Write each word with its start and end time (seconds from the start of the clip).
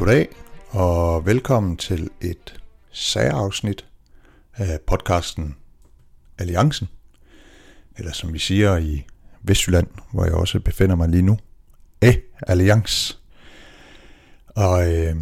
Goddag 0.00 0.28
og 0.70 1.26
velkommen 1.26 1.76
til 1.76 2.10
et 2.20 2.60
særafsnit 2.92 3.86
af 4.54 4.80
podcasten 4.86 5.56
Alliancen, 6.38 6.88
eller 7.98 8.12
som 8.12 8.32
vi 8.32 8.38
siger 8.38 8.76
i 8.76 9.06
Vestjylland, 9.42 9.86
hvor 10.12 10.24
jeg 10.24 10.34
også 10.34 10.60
befinder 10.60 10.96
mig 10.96 11.08
lige 11.08 11.22
nu, 11.22 11.38
A 12.02 12.12
Alliance. 12.42 13.18
Og 14.46 14.92
øh, 14.92 15.16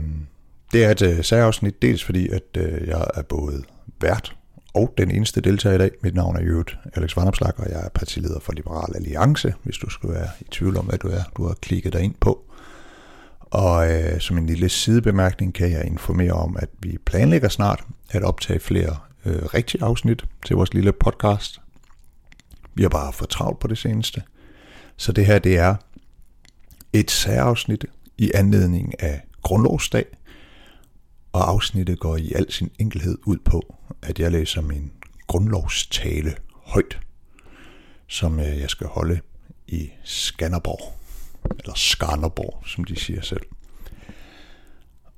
det 0.72 0.84
er 0.84 0.90
et 0.90 1.02
øh, 1.02 1.24
særafsnit, 1.24 1.82
dels 1.82 2.04
fordi, 2.04 2.28
at 2.28 2.56
øh, 2.56 2.88
jeg 2.88 3.06
er 3.14 3.22
både 3.22 3.64
vært 4.00 4.36
og 4.74 4.94
den 4.98 5.10
eneste 5.10 5.40
deltager 5.40 5.74
i 5.74 5.78
dag. 5.78 5.90
Mit 6.02 6.14
navn 6.14 6.36
er 6.36 6.42
Jørgen 6.42 6.78
Alex 6.94 7.16
Vandopslag, 7.16 7.60
og 7.60 7.70
jeg 7.70 7.84
er 7.84 7.88
partileder 7.88 8.40
for 8.40 8.52
Liberal 8.52 8.96
Alliance, 8.96 9.54
hvis 9.62 9.76
du 9.76 9.90
skulle 9.90 10.14
være 10.14 10.28
i 10.40 10.44
tvivl 10.50 10.76
om, 10.76 10.84
hvad 10.84 10.98
du 10.98 11.08
er. 11.08 11.22
Du 11.36 11.46
har 11.46 11.54
klikket 11.54 11.92
dig 11.92 12.00
ind 12.00 12.14
på. 12.20 12.47
Og 13.50 13.90
øh, 13.90 14.20
som 14.20 14.38
en 14.38 14.46
lille 14.46 14.68
sidebemærkning 14.68 15.54
kan 15.54 15.70
jeg 15.70 15.84
informere 15.84 16.32
om, 16.32 16.56
at 16.56 16.68
vi 16.80 16.98
planlægger 17.06 17.48
snart 17.48 17.84
at 18.10 18.22
optage 18.22 18.60
flere 18.60 18.96
øh, 19.24 19.42
rigtige 19.42 19.84
afsnit 19.84 20.24
til 20.46 20.56
vores 20.56 20.74
lille 20.74 20.92
podcast. 20.92 21.60
Vi 22.74 22.82
har 22.82 22.88
bare 22.88 23.12
fået 23.12 23.30
travlt 23.30 23.58
på 23.58 23.68
det 23.68 23.78
seneste. 23.78 24.22
Så 24.96 25.12
det 25.12 25.26
her, 25.26 25.38
det 25.38 25.58
er 25.58 25.74
et 26.92 27.10
særafsnit 27.10 27.84
i 28.18 28.30
anledning 28.34 29.02
af 29.02 29.22
Grundlovsdag, 29.42 30.04
og 31.32 31.50
afsnittet 31.50 32.00
går 32.00 32.16
i 32.16 32.32
al 32.32 32.52
sin 32.52 32.70
enkelhed 32.78 33.18
ud 33.26 33.38
på, 33.44 33.74
at 34.02 34.18
jeg 34.18 34.30
læser 34.30 34.60
min 34.60 34.92
grundlovstale 35.26 36.36
højt, 36.64 37.00
som 38.06 38.40
øh, 38.40 38.60
jeg 38.60 38.70
skal 38.70 38.86
holde 38.86 39.20
i 39.66 39.90
Skanderborg, 40.04 40.97
eller 41.44 41.72
Skanderborg, 41.76 42.62
som 42.66 42.84
de 42.84 42.96
siger 42.96 43.22
selv. 43.22 43.42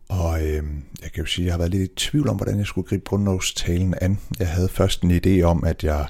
Og 0.08 0.42
øh, 0.42 0.62
jeg 1.03 1.12
kan 1.14 1.25
jo 1.25 1.27
sige, 1.27 1.45
at 1.45 1.47
jeg 1.47 1.53
har 1.53 1.58
været 1.58 1.70
lidt 1.70 1.91
i 1.91 1.95
tvivl 1.95 2.28
om, 2.28 2.36
hvordan 2.36 2.58
jeg 2.58 2.67
skulle 2.67 2.89
gribe 2.89 3.05
grundlovstalen 3.05 3.95
an. 4.00 4.19
Jeg 4.39 4.48
havde 4.48 4.69
først 4.69 5.03
en 5.03 5.11
idé 5.11 5.42
om, 5.42 5.64
at 5.64 5.84
jeg 5.84 6.06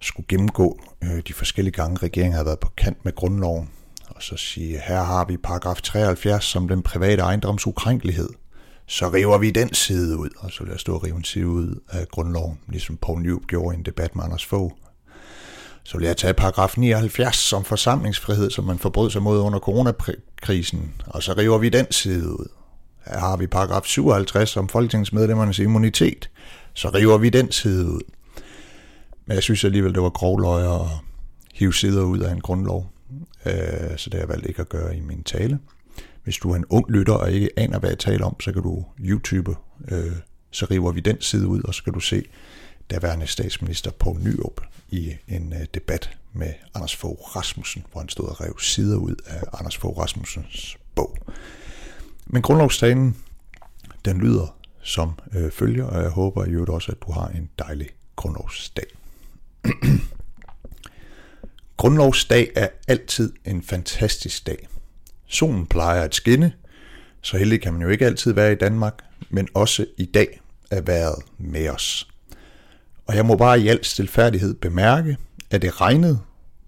skulle 0.00 0.26
gennemgå 0.28 0.80
øh, 1.04 1.22
de 1.28 1.32
forskellige 1.32 1.72
gange, 1.72 1.96
regeringen 1.96 2.32
havde 2.32 2.46
været 2.46 2.60
på 2.60 2.70
kant 2.76 3.04
med 3.04 3.14
grundloven, 3.14 3.70
og 4.08 4.22
så 4.22 4.36
sige, 4.36 4.80
her 4.86 5.02
har 5.02 5.24
vi 5.24 5.36
paragraf 5.36 5.80
73 5.82 6.44
som 6.44 6.68
den 6.68 6.82
private 6.82 7.22
ejendoms 7.22 7.66
ukrænkelighed. 7.66 8.28
Så 8.86 9.08
river 9.08 9.38
vi 9.38 9.50
den 9.50 9.74
side 9.74 10.18
ud, 10.18 10.30
og 10.38 10.50
så 10.50 10.64
vil 10.64 10.70
jeg 10.70 10.80
stå 10.80 10.94
og 10.94 11.04
rive 11.04 11.16
en 11.16 11.24
side 11.24 11.46
ud 11.46 11.80
af 11.88 12.08
grundloven, 12.08 12.58
ligesom 12.68 12.96
Poul 12.96 13.22
Nyrup 13.22 13.46
gjorde 13.46 13.76
i 13.76 13.78
en 13.78 13.84
debat 13.84 14.16
med 14.16 14.24
Anders 14.24 14.44
Fogh. 14.46 14.72
Så 15.88 15.98
vil 15.98 16.06
jeg 16.06 16.16
tage 16.16 16.34
paragraf 16.34 16.78
79 16.78 17.52
om 17.52 17.64
forsamlingsfrihed, 17.64 18.50
som 18.50 18.64
man 18.64 18.78
forbrød 18.78 19.10
sig 19.10 19.22
mod 19.22 19.38
under 19.38 19.58
coronakrisen, 19.58 20.94
og 21.06 21.22
så 21.22 21.32
river 21.32 21.58
vi 21.58 21.68
den 21.68 21.86
side 21.90 22.30
ud. 22.30 22.48
Her 23.06 23.18
har 23.18 23.36
vi 23.36 23.46
paragraf 23.46 23.84
57 23.84 24.56
om 24.56 24.68
folketingsmedlemmernes 24.68 25.58
immunitet, 25.58 26.30
så 26.74 26.88
river 26.88 27.18
vi 27.18 27.28
den 27.28 27.52
side 27.52 27.90
ud. 27.90 28.00
Men 29.26 29.34
jeg 29.34 29.42
synes 29.42 29.64
alligevel, 29.64 29.94
det 29.94 30.02
var 30.02 30.10
grovløg 30.10 30.80
at 30.80 30.86
hive 31.54 31.74
sider 31.74 32.02
ud 32.02 32.18
af 32.18 32.32
en 32.32 32.40
grundlov, 32.40 32.90
øh, 33.46 33.52
så 33.96 34.10
det 34.10 34.14
har 34.14 34.20
jeg 34.20 34.28
valgt 34.28 34.46
ikke 34.46 34.60
at 34.60 34.68
gøre 34.68 34.96
i 34.96 35.00
min 35.00 35.22
tale. 35.22 35.58
Hvis 36.24 36.36
du 36.36 36.50
er 36.50 36.56
en 36.56 36.64
ung 36.70 36.90
lytter 36.90 37.14
og 37.14 37.32
ikke 37.32 37.50
aner, 37.56 37.78
hvad 37.78 37.90
jeg 37.90 37.98
taler 37.98 38.26
om, 38.26 38.40
så 38.40 38.52
kan 38.52 38.62
du 38.62 38.84
YouTube, 39.00 39.56
øh, 39.90 40.12
så 40.50 40.66
river 40.70 40.92
vi 40.92 41.00
den 41.00 41.20
side 41.20 41.46
ud, 41.46 41.62
og 41.62 41.74
så 41.74 41.84
kan 41.84 41.92
du 41.92 42.00
se 42.00 42.24
daværende 42.90 43.26
statsminister 43.26 43.90
Poul 43.90 44.20
Nyrup 44.20 44.60
i 44.90 45.16
en 45.28 45.52
øh, 45.52 45.66
debat 45.74 46.10
med 46.32 46.52
Anders 46.74 46.96
Fogh 46.96 47.36
Rasmussen, 47.36 47.84
hvor 47.92 48.00
han 48.00 48.08
stod 48.08 48.28
og 48.28 48.40
rev 48.40 48.58
sider 48.60 48.96
ud 48.96 49.14
af 49.26 49.42
Anders 49.52 49.76
Fogh 49.76 49.98
Rasmussens 49.98 50.76
bog. 50.94 51.16
Men 52.26 52.42
grundlovstalen, 52.42 53.16
den 54.04 54.20
lyder 54.20 54.56
som 54.82 55.12
øh, 55.34 55.50
følger, 55.50 55.84
og 55.84 56.02
jeg 56.02 56.10
håber 56.10 56.44
i 56.44 56.50
øvrigt 56.50 56.70
også, 56.70 56.92
at 56.92 56.98
du 57.06 57.12
har 57.12 57.28
en 57.28 57.50
dejlig 57.58 57.88
grundlovsdag. 58.16 58.86
Grundlovsdag 61.76 62.52
er 62.56 62.68
altid 62.88 63.32
en 63.44 63.62
fantastisk 63.62 64.46
dag. 64.46 64.68
Solen 65.26 65.66
plejer 65.66 66.02
at 66.02 66.14
skinne, 66.14 66.52
så 67.22 67.38
heldig 67.38 67.62
kan 67.62 67.72
man 67.72 67.82
jo 67.82 67.88
ikke 67.88 68.06
altid 68.06 68.32
være 68.32 68.52
i 68.52 68.56
Danmark, 68.56 68.94
men 69.30 69.48
også 69.54 69.86
i 69.96 70.04
dag 70.04 70.40
er 70.70 70.80
vejret 70.80 71.22
med 71.38 71.68
os. 71.68 72.08
Og 73.08 73.16
jeg 73.16 73.26
må 73.26 73.36
bare 73.36 73.60
i 73.60 73.68
al 73.68 73.84
stilfærdighed 73.84 74.54
bemærke, 74.54 75.16
at 75.50 75.62
det 75.62 75.80
regnede 75.80 76.18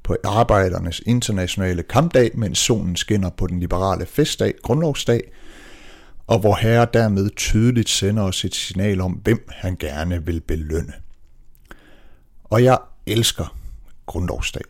på 0.02 0.16
arbejdernes 0.24 1.02
internationale 1.06 1.82
kampdag, 1.82 2.30
mens 2.34 2.58
solen 2.58 2.96
skinner 2.96 3.30
på 3.30 3.46
den 3.46 3.60
liberale 3.60 4.06
festdag, 4.06 4.54
grundlovsdag, 4.62 5.32
og 6.26 6.38
hvor 6.38 6.54
herre 6.54 6.86
dermed 6.92 7.30
tydeligt 7.36 7.88
sender 7.88 8.22
os 8.22 8.44
et 8.44 8.54
signal 8.54 9.00
om, 9.00 9.12
hvem 9.12 9.48
han 9.48 9.76
gerne 9.76 10.26
vil 10.26 10.40
belønne. 10.40 10.92
Og 12.44 12.64
jeg 12.64 12.78
elsker 13.06 13.56
grundlovsdag. 14.06 14.62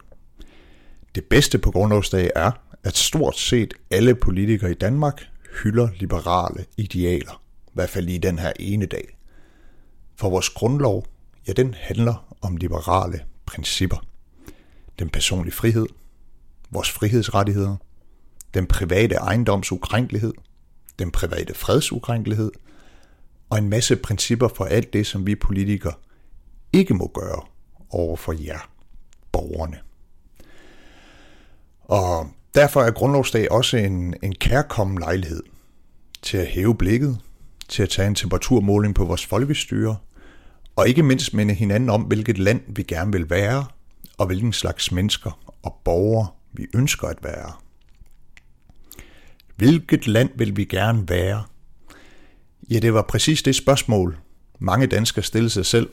Det 1.14 1.24
bedste 1.24 1.58
på 1.58 1.70
grundlovsdag 1.70 2.30
er, 2.36 2.50
at 2.84 2.96
stort 2.96 3.38
set 3.38 3.74
alle 3.90 4.14
politikere 4.14 4.70
i 4.70 4.74
Danmark 4.74 5.22
hylder 5.62 5.88
liberale 5.98 6.64
idealer, 6.76 7.42
i 7.66 7.70
hvert 7.74 7.90
fald 7.90 8.08
i 8.08 8.18
den 8.18 8.38
her 8.38 8.52
ene 8.58 8.86
dag. 8.86 9.18
For 10.16 10.30
vores 10.30 10.48
grundlov, 10.48 11.06
ja, 11.50 11.62
den 11.62 11.74
handler 11.74 12.36
om 12.40 12.56
liberale 12.56 13.24
principper. 13.46 13.96
Den 14.98 15.08
personlige 15.08 15.54
frihed, 15.54 15.86
vores 16.70 16.90
frihedsrettigheder, 16.90 17.76
den 18.54 18.66
private 18.66 19.14
ejendoms 19.14 19.72
ukrænkelighed, 19.72 20.32
den 20.98 21.10
private 21.10 21.54
freds 21.54 21.92
ukrænkelighed, 21.92 22.50
og 23.50 23.58
en 23.58 23.68
masse 23.68 23.96
principper 23.96 24.48
for 24.48 24.64
alt 24.64 24.92
det, 24.92 25.06
som 25.06 25.26
vi 25.26 25.34
politikere 25.34 25.92
ikke 26.72 26.94
må 26.94 27.10
gøre 27.14 27.42
over 27.90 28.16
for 28.16 28.32
jer, 28.32 28.70
borgerne. 29.32 29.78
Og 31.80 32.30
derfor 32.54 32.82
er 32.82 32.90
Grundlovsdag 32.90 33.52
også 33.52 33.76
en, 33.76 34.14
en 34.22 34.34
kærkommen 34.34 34.98
lejlighed 34.98 35.42
til 36.22 36.36
at 36.36 36.46
hæve 36.46 36.74
blikket, 36.74 37.18
til 37.68 37.82
at 37.82 37.88
tage 37.88 38.08
en 38.08 38.14
temperaturmåling 38.14 38.94
på 38.94 39.04
vores 39.04 39.26
folkestyre, 39.26 39.96
og 40.80 40.88
ikke 40.88 41.02
mindst 41.02 41.34
minde 41.34 41.54
hinanden 41.54 41.90
om, 41.90 42.02
hvilket 42.02 42.38
land 42.38 42.60
vi 42.68 42.82
gerne 42.82 43.12
vil 43.12 43.30
være, 43.30 43.64
og 44.18 44.26
hvilken 44.26 44.52
slags 44.52 44.92
mennesker 44.92 45.54
og 45.62 45.80
borgere 45.84 46.26
vi 46.52 46.66
ønsker 46.74 47.08
at 47.08 47.18
være. 47.22 47.52
Hvilket 49.56 50.06
land 50.06 50.30
vil 50.36 50.56
vi 50.56 50.64
gerne 50.64 51.08
være? 51.08 51.42
Ja, 52.70 52.78
det 52.78 52.94
var 52.94 53.02
præcis 53.02 53.42
det 53.42 53.54
spørgsmål, 53.54 54.18
mange 54.58 54.86
danskere 54.86 55.22
stillede 55.22 55.50
sig 55.50 55.66
selv 55.66 55.90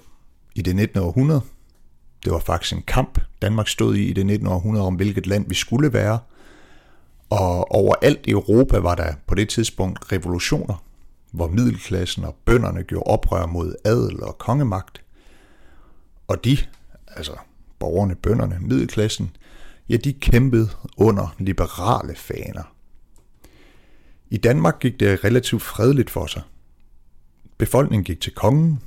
i 0.56 0.62
det 0.62 0.76
19. 0.76 1.00
århundrede. 1.00 1.42
Det 2.26 2.32
var 2.32 2.40
faktisk 2.40 2.74
en 2.74 2.84
kamp, 2.88 3.20
Danmark 3.42 3.68
stod 3.68 3.96
i 3.96 4.10
i 4.10 4.14
det 4.14 4.26
19. 4.26 4.48
århundrede 4.48 4.86
om, 4.86 4.96
hvilket 4.96 5.28
land 5.28 5.50
vi 5.50 5.56
skulle 5.56 5.94
være. 5.94 6.20
Og 7.30 7.72
overalt 7.72 8.28
i 8.28 8.32
Europa 8.32 8.78
var 8.78 8.96
der 8.96 9.14
på 9.28 9.36
det 9.36 9.50
tidspunkt 9.50 10.12
revolutioner, 10.12 10.84
hvor 11.32 11.48
middelklassen 11.48 12.24
og 12.24 12.36
bønderne 12.46 12.84
gjorde 12.84 13.04
oprør 13.04 13.46
mod 13.46 13.76
adel 13.86 14.24
og 14.24 14.38
kongemagt. 14.38 15.02
Og 16.28 16.44
de, 16.46 16.58
altså 17.08 17.36
borgerne, 17.80 18.16
bønderne, 18.16 18.58
middelklassen, 18.62 19.36
ja, 19.90 19.98
de 19.98 20.14
kæmpede 20.14 20.70
under 20.98 21.36
liberale 21.40 22.16
faner. 22.16 22.74
I 24.30 24.38
Danmark 24.38 24.80
gik 24.80 25.00
det 25.00 25.24
relativt 25.24 25.62
fredeligt 25.62 26.10
for 26.10 26.26
sig. 26.26 26.42
Befolkningen 27.58 28.04
gik 28.04 28.22
til 28.22 28.34
kongen 28.34 28.80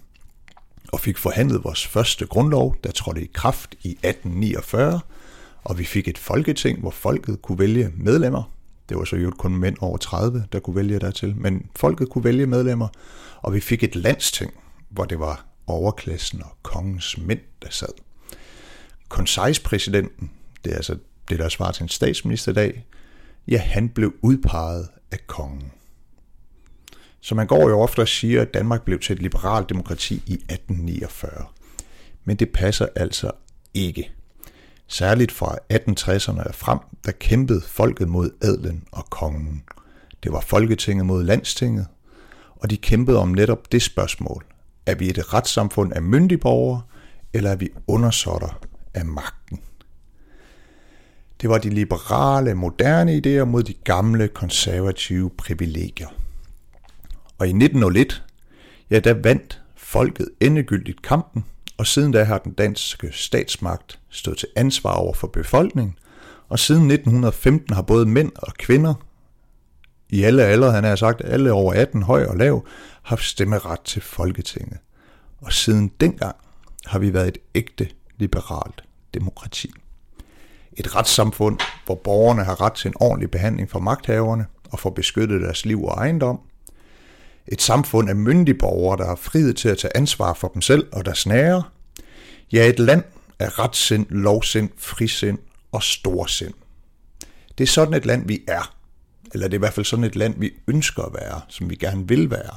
og 0.93 1.01
fik 1.01 1.19
forhandlet 1.19 1.65
vores 1.65 1.87
første 1.87 2.27
grundlov, 2.27 2.77
der 2.85 2.91
trådte 2.91 3.23
i 3.23 3.31
kraft 3.35 3.75
i 3.83 3.91
1849, 3.91 5.01
og 5.65 5.79
vi 5.79 5.85
fik 5.85 6.09
et 6.09 6.19
folketing, 6.19 6.81
hvor 6.81 6.91
folket 6.91 7.43
kunne 7.43 7.59
vælge 7.59 7.93
medlemmer. 7.97 8.60
Det 8.91 8.99
var 8.99 9.05
så 9.05 9.17
jo 9.17 9.31
kun 9.39 9.57
mænd 9.57 9.77
over 9.81 9.99
30, 9.99 10.45
der 10.53 10.61
kunne 10.61 10.77
vælge 10.77 10.99
dertil, 10.99 11.37
men 11.37 11.67
folket 11.77 12.09
kunne 12.09 12.25
vælge 12.25 12.47
medlemmer, 12.47 12.89
og 13.37 13.55
vi 13.55 13.61
fik 13.61 13.85
et 13.85 13.97
landsting, 13.97 14.53
hvor 14.89 15.05
det 15.05 15.19
var 15.19 15.47
overklassen 15.67 16.43
og 16.43 16.57
kongens 16.63 17.19
mænd, 17.19 17.41
der 17.63 17.69
sad. 17.71 17.89
Konsejspræsidenten, 19.09 20.31
det 20.65 20.73
er 20.73 20.77
altså 20.77 20.99
det, 21.29 21.39
der 21.39 21.49
svarer 21.49 21.73
til 21.73 21.83
en 22.25 22.55
dag, 22.55 22.85
ja, 23.49 23.59
han 23.59 23.89
blev 23.89 24.15
udpeget 24.23 24.89
af 25.11 25.27
kongen. 25.27 25.73
Så 27.21 27.35
man 27.35 27.47
går 27.47 27.69
jo 27.69 27.81
ofte 27.81 28.01
og 28.01 28.09
siger, 28.09 28.43
at 28.43 28.55
Danmark 28.55 28.83
blev 28.83 28.99
til 28.99 29.15
et 29.15 29.23
liberalt 29.23 29.69
demokrati 29.69 30.15
i 30.15 30.35
1849. 30.35 31.47
Men 32.25 32.37
det 32.37 32.53
passer 32.53 32.87
altså 32.97 33.31
ikke. 33.75 34.13
Særligt 34.93 35.33
fra 35.33 35.57
1860'erne 35.73 36.49
og 36.49 36.55
frem, 36.55 36.79
der 37.05 37.13
kæmpede 37.13 37.61
folket 37.61 38.09
mod 38.09 38.31
adlen 38.43 38.85
og 38.93 39.11
kongen. 39.11 39.63
Det 40.23 40.33
var 40.33 40.41
Folketinget 40.41 41.07
mod 41.07 41.25
Landstinget, 41.25 41.87
og 42.57 42.71
de 42.71 42.77
kæmpede 42.77 43.19
om 43.19 43.29
netop 43.29 43.73
det 43.73 43.83
spørgsmål. 43.83 44.45
Er 44.87 44.95
vi 44.95 45.09
et 45.09 45.35
retssamfund 45.35 45.93
af 45.93 46.03
myndige 46.03 46.39
borgere, 46.39 46.83
eller 47.33 47.51
er 47.51 47.57
vi 47.57 47.69
undersåtter 47.87 48.61
af 48.95 49.05
magten? 49.05 49.61
Det 51.41 51.51
var 51.51 51.59
de 51.59 51.71
liberale, 51.71 52.55
moderne 52.55 53.21
idéer 53.27 53.45
mod 53.45 53.63
de 53.63 53.75
gamle, 53.75 54.29
konservative 54.29 55.31
privilegier. 55.31 56.09
Og 57.39 57.47
i 57.47 57.51
1901, 57.51 58.23
ja, 58.91 58.99
der 58.99 59.15
vandt 59.15 59.63
folket 59.77 60.29
endegyldigt 60.41 61.03
kampen, 61.03 61.45
og 61.81 61.87
siden 61.87 62.13
da 62.13 62.25
har 62.25 62.39
den 62.39 62.53
danske 62.53 63.09
statsmagt 63.13 63.99
stået 64.11 64.39
til 64.39 64.49
ansvar 64.57 64.93
over 64.93 65.15
for 65.15 65.27
befolkningen, 65.27 65.99
og 66.49 66.59
siden 66.59 66.91
1915 66.91 67.75
har 67.75 67.83
både 67.83 68.07
mænd 68.07 68.33
og 68.37 68.55
kvinder 68.55 68.95
i 70.09 70.23
alle 70.23 70.43
aldre, 70.43 70.73
han 70.73 70.85
har 70.85 70.97
sagt, 70.97 71.23
alle 71.25 71.53
over 71.53 71.73
18, 71.73 72.03
høj 72.03 72.25
og 72.25 72.37
lav, 72.37 72.67
haft 73.03 73.25
stemmeret 73.25 73.81
til 73.81 74.03
Folketinget. 74.03 74.79
Og 75.39 75.53
siden 75.53 75.93
dengang 76.01 76.37
har 76.87 76.99
vi 76.99 77.15
været 77.15 77.29
et 77.29 77.39
ægte 77.55 77.89
liberalt 78.17 78.85
demokrati. 79.15 79.73
Et 80.73 80.97
retssamfund, 80.97 81.59
hvor 81.87 82.01
borgerne 82.05 82.45
har 82.45 82.61
ret 82.61 82.73
til 82.73 82.89
en 82.89 82.95
ordentlig 83.01 83.31
behandling 83.31 83.71
for 83.71 83.79
magthaverne 83.79 84.47
og 84.71 84.79
får 84.79 84.91
beskyttet 84.91 85.41
deres 85.41 85.65
liv 85.65 85.85
og 85.85 85.95
ejendom. 85.95 86.41
Et 87.53 87.63
samfund 87.63 88.09
af 88.09 88.17
myndige 88.17 88.55
borgere, 88.55 88.97
der 88.97 89.07
har 89.07 89.17
frihed 89.17 89.55
til 89.55 89.69
at 89.69 89.79
tage 89.79 89.97
ansvar 89.97 90.35
for 90.35 90.49
dem 90.49 90.63
selv 90.63 90.87
og 90.93 91.05
deres 91.05 91.27
nære. 91.27 91.63
Ja, 92.53 92.69
et 92.69 92.79
land 92.79 93.05
af 93.39 93.59
retssind, 93.59 94.07
lovsind, 94.11 94.71
frisind 94.77 95.39
og 95.73 95.83
storsind. 95.83 96.55
Det 97.59 97.65
er 97.65 97.69
sådan 97.69 97.95
et 97.95 98.07
land, 98.07 98.29
vi 98.29 98.43
er. 98.49 98.75
Eller 99.33 99.49
det 99.49 99.55
er 99.55 99.59
i 99.59 99.65
hvert 99.65 99.73
fald 99.73 99.87
sådan 99.87 100.05
et 100.05 100.17
land, 100.17 100.35
vi 100.39 100.51
ønsker 100.69 101.03
at 101.03 101.13
være, 101.21 101.41
som 101.49 101.71
vi 101.71 101.75
gerne 101.75 102.09
vil 102.09 102.31
være. 102.31 102.57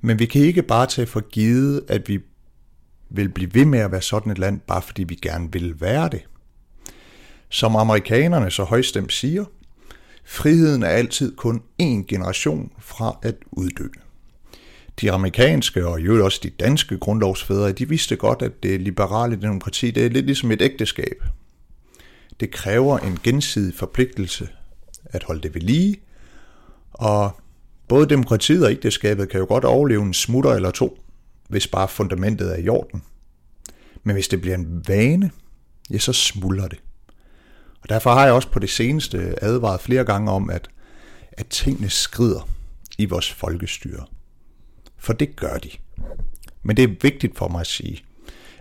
Men 0.00 0.18
vi 0.18 0.26
kan 0.26 0.42
ikke 0.42 0.62
bare 0.62 0.86
tage 0.86 1.06
for 1.06 1.20
givet, 1.20 1.84
at 1.88 2.08
vi 2.08 2.20
vil 3.10 3.28
blive 3.28 3.54
ved 3.54 3.64
med 3.64 3.78
at 3.78 3.92
være 3.92 4.02
sådan 4.02 4.32
et 4.32 4.38
land, 4.38 4.60
bare 4.60 4.82
fordi 4.82 5.04
vi 5.04 5.14
gerne 5.14 5.52
vil 5.52 5.80
være 5.80 6.08
det. 6.08 6.22
Som 7.48 7.76
amerikanerne 7.76 8.50
så 8.50 8.64
højstemt 8.64 9.12
siger, 9.12 9.44
friheden 10.24 10.82
er 10.82 10.88
altid 10.88 11.36
kun 11.36 11.62
én 11.82 12.04
generation 12.08 12.72
fra 12.78 13.18
at 13.22 13.36
uddø. 13.50 13.88
De 15.00 15.12
amerikanske 15.12 15.86
og 15.86 16.00
jo 16.00 16.24
også 16.24 16.40
de 16.42 16.50
danske 16.50 16.98
grundlovsfædre, 16.98 17.72
de 17.72 17.88
vidste 17.88 18.16
godt, 18.16 18.42
at 18.42 18.62
det 18.62 18.80
liberale 18.80 19.36
demokrati 19.36 19.90
det 19.90 20.06
er 20.06 20.10
lidt 20.10 20.26
ligesom 20.26 20.50
et 20.50 20.62
ægteskab. 20.62 21.24
Det 22.40 22.50
kræver 22.50 22.98
en 22.98 23.18
gensidig 23.22 23.74
forpligtelse 23.74 24.48
at 25.04 25.22
holde 25.22 25.40
det 25.40 25.54
ved 25.54 25.60
lige, 25.60 25.96
og 26.92 27.40
både 27.88 28.08
demokratiet 28.08 28.64
og 28.64 28.70
ægteskabet 28.70 29.28
kan 29.28 29.40
jo 29.40 29.46
godt 29.46 29.64
overleve 29.64 30.02
en 30.02 30.14
smutter 30.14 30.50
eller 30.50 30.70
to, 30.70 30.98
hvis 31.48 31.66
bare 31.66 31.88
fundamentet 31.88 32.52
er 32.52 32.56
i 32.56 32.68
orden. 32.68 33.02
Men 34.04 34.14
hvis 34.14 34.28
det 34.28 34.40
bliver 34.40 34.56
en 34.56 34.84
vane, 34.88 35.30
ja, 35.90 35.98
så 35.98 36.12
smuldrer 36.12 36.68
det. 36.68 36.78
Og 37.82 37.88
derfor 37.88 38.10
har 38.10 38.24
jeg 38.24 38.32
også 38.32 38.48
på 38.50 38.58
det 38.58 38.70
seneste 38.70 39.44
advaret 39.44 39.80
flere 39.80 40.04
gange 40.04 40.30
om, 40.30 40.50
at, 40.50 40.68
at 41.32 41.46
tingene 41.46 41.90
skrider 41.90 42.48
i 42.98 43.04
vores 43.04 43.32
folkestyre. 43.32 44.06
For 44.98 45.12
det 45.12 45.36
gør 45.36 45.56
de. 45.56 45.70
Men 46.62 46.76
det 46.76 46.84
er 46.84 46.96
vigtigt 47.02 47.38
for 47.38 47.48
mig 47.48 47.60
at 47.60 47.66
sige, 47.66 48.04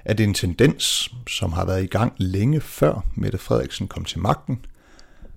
at 0.06 0.18
det 0.18 0.24
er 0.24 0.27
en 0.27 0.33
tendens, 0.33 1.13
som 1.27 1.54
har 1.54 1.66
været 1.66 1.83
i 1.83 1.88
gang 1.88 2.13
længe 2.18 2.62
før 2.62 3.06
Mette 3.16 3.38
Frederiksen 3.38 3.88
kom 3.88 4.06
til 4.06 4.19
magten, 4.19 4.66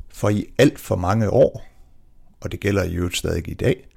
for 0.09 0.29
i 0.29 0.47
alt 0.59 0.79
for 0.79 0.97
mange 0.97 1.31
år, 1.31 1.65
og 2.41 2.53
det 2.53 2.61
gælder 2.61 2.85
i 2.85 2.95
øvrigt 2.95 3.17
stadig 3.17 3.49
i 3.49 3.55
dag, 3.55 3.89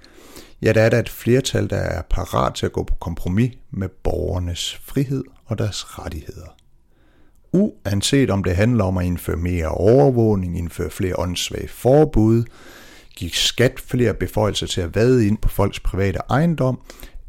ja, 0.61 0.73
der 0.73 0.81
er 0.81 0.89
der 0.89 0.99
et 0.99 1.09
flertal, 1.09 1.69
der 1.69 1.77
er 1.77 2.01
parat 2.01 2.53
til 2.53 2.65
at 2.65 2.71
gå 2.71 2.83
på 2.83 2.95
kompromis 2.95 3.53
med 3.71 3.89
borgernes 3.89 4.75
frihed 4.75 5.23
og 5.45 5.57
deres 5.57 5.99
rettigheder. 5.99 6.55
Uanset 7.55 8.29
om 8.29 8.43
det 8.43 8.55
handler 8.55 8.83
om 8.83 8.97
at 8.97 9.05
indføre 9.05 9.37
mere 9.37 9.67
overvågning, 9.67 10.57
indføre 10.57 10.89
flere 10.89 11.19
åndssvage 11.19 11.67
forbud, 11.67 12.43
give 13.15 13.31
skat 13.31 13.79
flere 13.79 14.13
beføjelser 14.13 14.67
til 14.67 14.81
at 14.81 14.95
vade 14.95 15.27
ind 15.27 15.37
på 15.37 15.49
folks 15.49 15.79
private 15.79 16.19
ejendom, 16.29 16.79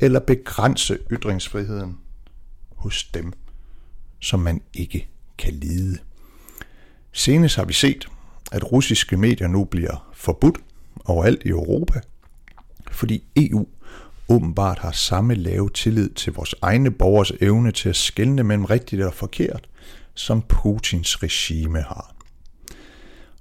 eller 0.01 0.21
begrænse 0.21 0.99
ytringsfriheden 1.11 1.97
hos 2.77 3.05
dem, 3.05 3.33
som 4.21 4.41
man 4.41 4.61
ikke 4.75 5.09
kan 5.39 5.53
lide. 5.53 5.99
Senest 7.13 7.57
har 7.57 7.65
vi 7.65 7.73
set, 7.73 8.09
at 8.53 8.73
russiske 8.73 9.17
medier 9.17 9.49
nu 9.49 9.65
bliver 9.65 10.11
forbudt 10.15 10.59
overalt 11.05 11.43
i 11.45 11.49
Europa, 11.49 12.01
fordi 12.91 13.25
EU 13.37 13.67
åbenbart 14.29 14.79
har 14.79 14.93
samme 14.93 15.35
lave 15.35 15.71
tillid 15.71 16.11
til 16.11 16.33
vores 16.33 16.55
egne 16.63 16.91
borgers 16.91 17.31
evne 17.31 17.73
til 17.73 17.89
at 17.89 17.97
skelne 17.97 18.45
mellem 18.45 18.65
rigtigt 18.65 19.03
og 19.03 19.15
forkert, 19.15 19.69
som 20.17 20.43
Putins 20.43 21.23
regime 21.23 21.83
har. 21.83 22.15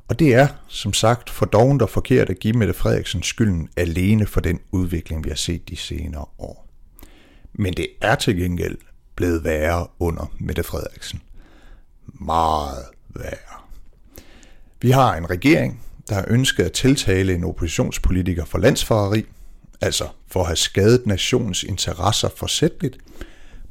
Og 0.08 0.20
det 0.20 0.34
er, 0.34 0.48
som 0.68 0.94
sagt, 0.94 1.30
for 1.30 1.46
dovent 1.46 1.82
og 1.82 1.90
forkert 1.90 2.30
at 2.30 2.40
give 2.40 2.54
Mette 2.54 2.74
Frederiksen 2.74 3.24
skylden 3.24 3.70
alene 3.78 4.28
for 4.28 4.40
den 4.40 4.60
udvikling, 4.72 5.24
vi 5.24 5.30
har 5.30 5.36
set 5.36 5.70
de 5.70 5.76
senere 5.76 6.26
år. 6.40 6.68
Men 7.54 7.74
det 7.74 7.88
er 8.02 8.16
til 8.16 8.38
gengæld 8.38 8.78
blevet 9.16 9.44
værre 9.44 9.88
under 10.00 10.34
Mette 10.40 10.64
Frederiksen. 10.64 11.22
Meget 12.06 12.86
værre. 13.10 13.62
Vi 14.82 14.92
har 14.92 15.16
en 15.16 15.30
regering, 15.30 15.82
der 16.10 16.16
har 16.16 16.26
ønsket 16.28 16.64
at 16.64 16.72
tiltale 16.72 17.34
en 17.34 17.44
oppositionspolitiker 17.44 18.46
for 18.46 18.58
landsforræderi, 18.58 19.26
altså 19.82 20.08
for 20.28 20.40
at 20.40 20.46
have 20.46 20.56
skadet 20.56 21.06
nationens 21.06 21.64
interesser 21.64 22.30
forsætligt, 22.36 22.98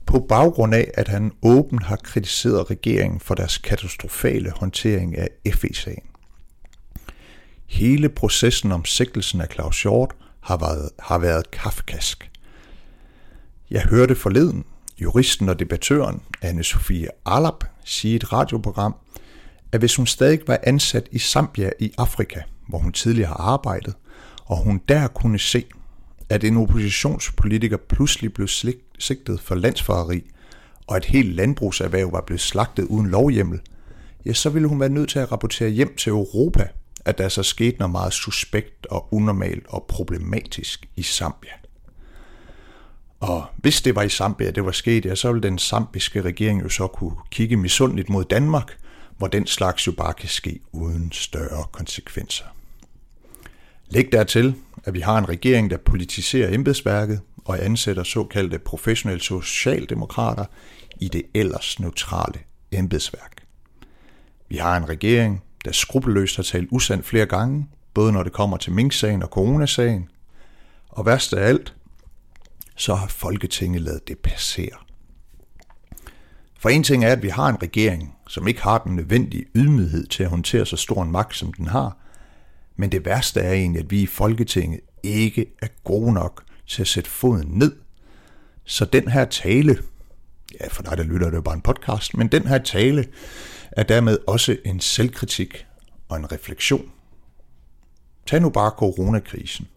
på 0.06 0.26
baggrund 0.28 0.74
af, 0.74 0.90
at 0.94 1.08
han 1.08 1.32
åbent 1.42 1.82
har 1.82 1.96
kritiseret 1.96 2.70
regeringen 2.70 3.20
for 3.20 3.34
deres 3.34 3.58
katastrofale 3.58 4.52
håndtering 4.56 5.18
af 5.18 5.28
FE-sagen. 5.52 6.02
Hele 7.66 8.08
processen 8.08 8.72
om 8.72 8.84
sigtelsen 8.84 9.40
af 9.40 9.48
Claus 9.52 9.82
Hjort 9.82 10.14
har 10.40 10.56
været, 10.56 10.90
har 10.98 11.18
været 11.18 11.50
kafkask. 11.50 12.30
Jeg 13.70 13.82
hørte 13.82 14.14
forleden 14.14 14.64
juristen 15.00 15.48
og 15.48 15.58
debattøren 15.58 16.22
Anne-Sophie 16.44 17.06
Arlap 17.24 17.64
sige 17.84 18.12
i 18.12 18.16
et 18.16 18.32
radioprogram, 18.32 18.94
at 19.72 19.80
hvis 19.80 19.96
hun 19.96 20.06
stadig 20.06 20.40
var 20.46 20.58
ansat 20.62 21.08
i 21.12 21.18
Zambia 21.18 21.70
i 21.80 21.92
Afrika, 21.98 22.40
hvor 22.68 22.78
hun 22.78 22.92
tidligere 22.92 23.28
har 23.28 23.36
arbejdet, 23.36 23.94
og 24.44 24.56
hun 24.56 24.80
der 24.88 25.08
kunne 25.08 25.38
se, 25.38 25.64
at 26.34 26.44
en 26.44 26.56
oppositionspolitiker 26.56 27.76
pludselig 27.76 28.32
blev 28.32 28.48
sigtet 28.98 29.40
for 29.40 29.54
landsforræderi, 29.54 30.30
og 30.86 30.96
et 30.96 31.04
helt 31.04 31.34
landbrugserhverv 31.34 32.12
var 32.12 32.20
blevet 32.20 32.40
slagtet 32.40 32.84
uden 32.84 33.06
lovhjemmel, 33.06 33.60
ja, 34.26 34.32
så 34.32 34.50
ville 34.50 34.68
hun 34.68 34.80
være 34.80 34.88
nødt 34.88 35.10
til 35.10 35.18
at 35.18 35.32
rapportere 35.32 35.68
hjem 35.68 35.96
til 35.96 36.10
Europa, 36.10 36.68
at 37.04 37.18
der 37.18 37.28
så 37.28 37.42
skete 37.42 37.78
noget 37.78 37.92
meget 37.92 38.12
suspekt 38.12 38.86
og 38.86 39.14
unormalt 39.14 39.66
og 39.68 39.84
problematisk 39.88 40.88
i 40.96 41.02
Zambia. 41.02 41.52
Og 43.20 43.46
hvis 43.56 43.82
det 43.82 43.94
var 43.94 44.02
i 44.02 44.08
Zambia, 44.08 44.50
det 44.50 44.64
var 44.64 44.72
sket, 44.72 45.04
ja, 45.04 45.14
så 45.14 45.32
ville 45.32 45.48
den 45.48 45.58
zambiske 45.58 46.22
regering 46.22 46.62
jo 46.62 46.68
så 46.68 46.86
kunne 46.86 47.16
kigge 47.30 47.56
misundeligt 47.56 48.08
mod 48.08 48.24
Danmark, 48.24 48.78
hvor 49.18 49.26
den 49.26 49.46
slags 49.46 49.86
jo 49.86 49.92
bare 49.92 50.14
kan 50.14 50.28
ske 50.28 50.60
uden 50.72 51.12
større 51.12 51.64
konsekvenser. 51.72 52.44
Læg 53.88 54.12
dertil, 54.12 54.54
at 54.84 54.94
vi 54.94 55.00
har 55.00 55.18
en 55.18 55.28
regering, 55.28 55.70
der 55.70 55.76
politiserer 55.76 56.54
embedsværket 56.54 57.20
og 57.44 57.64
ansætter 57.64 58.02
såkaldte 58.02 58.58
professionelle 58.58 59.22
socialdemokrater 59.22 60.44
i 61.00 61.08
det 61.08 61.22
ellers 61.34 61.80
neutrale 61.80 62.38
embedsværk. 62.72 63.44
Vi 64.48 64.56
har 64.56 64.76
en 64.76 64.88
regering, 64.88 65.42
der 65.64 65.72
skrupelløst 65.72 66.36
har 66.36 66.42
talt 66.42 66.68
usandt 66.70 67.06
flere 67.06 67.26
gange, 67.26 67.68
både 67.94 68.12
når 68.12 68.22
det 68.22 68.32
kommer 68.32 68.56
til 68.56 68.72
Mink-sagen 68.72 69.22
og 69.22 69.28
coronasagen. 69.28 70.08
Og 70.88 71.06
værst 71.06 71.32
af 71.32 71.48
alt, 71.48 71.74
så 72.76 72.94
har 72.94 73.06
Folketinget 73.06 73.82
lavet 73.82 74.08
det 74.08 74.18
passere. 74.18 74.76
For 76.58 76.68
en 76.68 76.82
ting 76.82 77.04
er, 77.04 77.12
at 77.12 77.22
vi 77.22 77.28
har 77.28 77.48
en 77.48 77.62
regering, 77.62 78.14
som 78.28 78.48
ikke 78.48 78.62
har 78.62 78.78
den 78.78 78.96
nødvendige 78.96 79.44
ydmyghed 79.54 80.06
til 80.06 80.22
at 80.22 80.30
håndtere 80.30 80.66
så 80.66 80.76
stor 80.76 81.02
en 81.02 81.10
magt, 81.10 81.36
som 81.36 81.52
den 81.52 81.66
har. 81.66 81.96
Men 82.76 82.92
det 82.92 83.04
værste 83.04 83.40
er 83.40 83.52
egentlig, 83.52 83.80
at 83.80 83.90
vi 83.90 84.02
i 84.02 84.06
Folketinget 84.06 84.80
ikke 85.02 85.46
er 85.62 85.68
gode 85.84 86.12
nok 86.12 86.44
til 86.66 86.82
at 86.82 86.88
sætte 86.88 87.10
foden 87.10 87.48
ned. 87.48 87.76
Så 88.64 88.84
den 88.84 89.08
her 89.08 89.24
tale, 89.24 89.78
ja 90.60 90.68
for 90.68 90.82
dig 90.82 90.96
der 90.96 91.04
lytter 91.04 91.30
det 91.30 91.36
jo 91.36 91.42
bare 91.42 91.54
en 91.54 91.60
podcast, 91.60 92.16
men 92.16 92.28
den 92.28 92.46
her 92.46 92.58
tale 92.58 93.06
er 93.72 93.82
dermed 93.82 94.18
også 94.26 94.56
en 94.64 94.80
selvkritik 94.80 95.66
og 96.08 96.16
en 96.16 96.32
refleksion. 96.32 96.90
Tag 98.26 98.40
nu 98.40 98.50
bare 98.50 98.70
coronakrisen. 98.70 99.68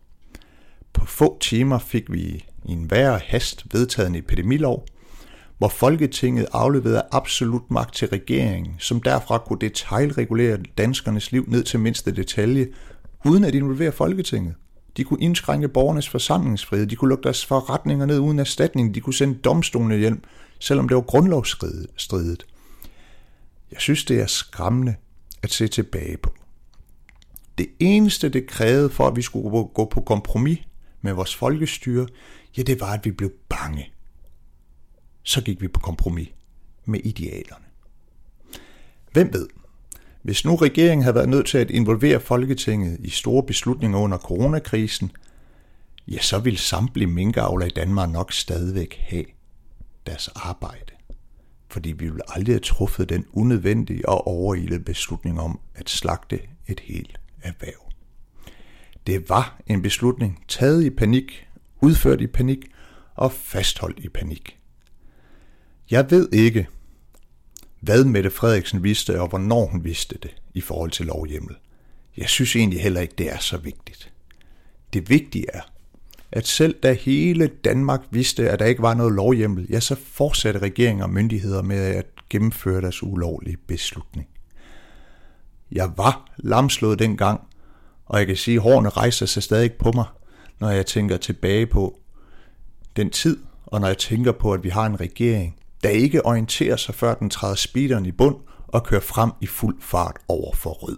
På 0.94 1.06
få 1.06 1.38
timer 1.40 1.80
fik 1.80 2.12
vi 2.12 2.46
i 2.66 2.72
en 2.72 2.92
værre 2.92 3.20
hast 3.26 3.66
vedtaget 3.74 4.10
en 4.10 4.16
epidemilov, 4.16 4.86
hvor 5.58 5.68
Folketinget 5.68 6.48
afleverede 6.54 7.04
absolut 7.12 7.72
magt 7.72 7.96
til 7.96 8.08
regeringen, 8.08 8.76
som 8.80 9.02
derfra 9.02 9.38
kunne 9.38 9.60
detaljregulere 9.62 10.58
danskernes 10.78 11.32
liv 11.32 11.46
ned 11.48 11.64
til 11.64 11.80
mindste 11.80 12.12
detalje, 12.12 12.68
uden 13.26 13.44
at 13.44 13.56
involvere 13.56 13.92
Folketinget. 13.92 14.56
De 14.98 15.04
kunne 15.04 15.22
indskrænke 15.22 15.68
borgernes 15.68 16.10
forsamlingsfrihed, 16.10 16.88
de 16.88 16.96
kunne 16.96 17.10
lukke 17.10 17.24
deres 17.24 17.46
forretninger 17.46 18.06
ned 18.06 18.20
uden 18.20 18.40
erstatning, 18.40 18.96
de 18.96 19.02
kunne 19.02 19.14
sende 19.14 19.36
domstolene 19.36 19.98
hjem, 19.98 20.24
selvom 20.60 20.88
det 20.88 20.96
var 20.96 21.02
grundlovsstridigt. 21.02 22.46
Jeg 23.72 23.80
synes, 23.80 24.06
det 24.06 24.22
er 24.22 24.28
skræmmende 24.28 24.96
at 25.44 25.52
se 25.52 25.68
tilbage 25.68 26.18
på. 26.18 26.34
Det 27.58 27.68
eneste, 27.80 28.30
det 28.30 28.48
krævede 28.48 28.90
for, 28.90 29.08
at 29.08 29.16
vi 29.16 29.22
skulle 29.22 29.68
gå 29.74 29.86
på 29.86 30.02
kompromis 30.02 30.60
med 31.02 31.14
vores 31.14 31.36
folkestyre, 31.36 32.08
ja, 32.58 32.62
det 32.62 32.82
var, 32.82 32.94
at 32.94 33.06
vi 33.06 33.12
blev 33.12 33.32
bange. 33.50 33.92
Så 35.28 35.42
gik 35.42 35.62
vi 35.62 35.68
på 35.68 35.80
kompromis 35.80 36.30
med 36.86 37.00
idealerne. 37.04 37.66
Hvem 39.12 39.34
ved? 39.34 39.48
Hvis 40.22 40.46
nu 40.46 40.56
regeringen 40.56 41.04
havde 41.04 41.16
været 41.16 41.30
nødt 41.30 41.48
til 41.48 41.58
at 41.58 41.72
involvere 41.72 42.20
Folketinget 42.20 42.98
i 43.00 43.10
store 43.10 43.44
beslutninger 43.44 44.00
under 44.00 44.18
coronakrisen, 44.18 45.12
ja, 46.08 46.20
så 46.22 46.40
ville 46.40 46.60
samtlige 46.60 47.08
minkavler 47.08 47.66
i 47.66 47.70
Danmark 47.70 48.10
nok 48.10 48.34
stadigvæk 48.34 48.98
have 49.00 49.26
deres 50.06 50.28
arbejde. 50.28 50.94
Fordi 51.70 51.92
vi 51.92 52.06
ville 52.06 52.36
aldrig 52.36 52.54
have 52.54 52.60
truffet 52.60 53.10
den 53.10 53.26
unødvendige 53.34 54.10
og 54.10 54.28
overilede 54.28 54.84
beslutning 54.84 55.40
om 55.40 55.60
at 55.76 55.90
slagte 55.90 56.40
et 56.68 56.80
helt 56.80 57.20
erhverv. 57.42 57.92
Det 59.08 59.30
var 59.30 59.62
en 59.68 59.82
beslutning 59.82 60.44
taget 60.48 60.84
i 60.84 60.90
panik, 60.90 61.48
udført 61.82 62.22
i 62.22 62.28
panik 62.28 62.66
og 63.16 63.32
fastholdt 63.32 64.00
i 64.00 64.10
panik. 64.10 64.58
Jeg 65.92 66.12
ved 66.12 66.30
ikke, 66.34 66.68
hvad 67.80 68.06
Mette 68.06 68.30
Frederiksen 68.30 68.84
vidste 68.84 69.22
og 69.22 69.28
hvornår 69.28 69.66
hun 69.66 69.84
vidste 69.84 70.18
det 70.24 70.36
i 70.54 70.62
forhold 70.62 70.92
til 70.92 71.06
lovhjemmel. 71.06 71.56
Jeg 72.18 72.30
synes 72.30 72.56
egentlig 72.56 72.82
heller 72.82 73.02
ikke, 73.02 73.14
det 73.18 73.32
er 73.32 73.38
så 73.38 73.58
vigtigt. 73.58 74.14
Det 74.94 75.10
vigtige 75.10 75.46
er, 75.54 75.62
at 76.32 76.48
selv 76.48 76.76
da 76.84 76.94
hele 76.94 77.48
Danmark 77.48 78.02
vidste, 78.12 78.50
at 78.50 78.60
der 78.60 78.66
ikke 78.66 78.82
var 78.82 78.94
noget 78.94 79.14
lovhjemmel, 79.14 79.68
ja, 79.70 79.80
så 79.80 79.96
fortsatte 79.96 80.60
regeringen 80.60 81.04
og 81.04 81.10
myndigheder 81.10 81.62
med 81.62 81.78
at 81.78 82.06
gennemføre 82.30 82.82
deres 82.82 83.04
ulovlige 83.04 83.58
beslutning. 83.58 84.28
Jeg 85.72 85.92
var 85.98 86.32
lamslået 86.38 87.00
dengang, 87.00 87.42
og 88.06 88.20
jeg 88.20 88.28
kan 88.28 88.36
sige, 88.36 88.56
at 88.56 88.62
hårene 88.62 88.90
rejser 88.90 89.26
sig 89.26 89.44
stadig 89.44 89.74
på 89.74 89.92
mig, 89.92 90.06
når 90.60 90.70
jeg 90.70 90.86
tænker 90.86 91.18
tilbage 91.18 91.66
på 91.66 92.00
den 92.96 93.10
tid, 93.10 93.38
og 93.66 93.82
når 93.82 93.88
jeg 93.88 93.98
tænker 93.98 94.32
på, 94.32 94.54
at 94.54 94.64
vi 94.64 94.70
har 94.70 94.86
en 94.86 95.00
regering, 95.00 95.56
der 95.84 95.90
ikke 95.90 96.26
orienterer 96.26 96.76
sig, 96.76 96.96
før 96.96 97.14
den 97.14 97.30
træder 97.30 97.56
speederen 97.56 98.06
i 98.06 98.12
bund 98.12 98.36
og 98.68 98.84
kører 98.84 99.02
frem 99.02 99.32
i 99.42 99.48
fuld 99.48 99.76
fart 99.80 100.16
over 100.28 100.56
for 100.56 100.70
rød. 100.70 100.98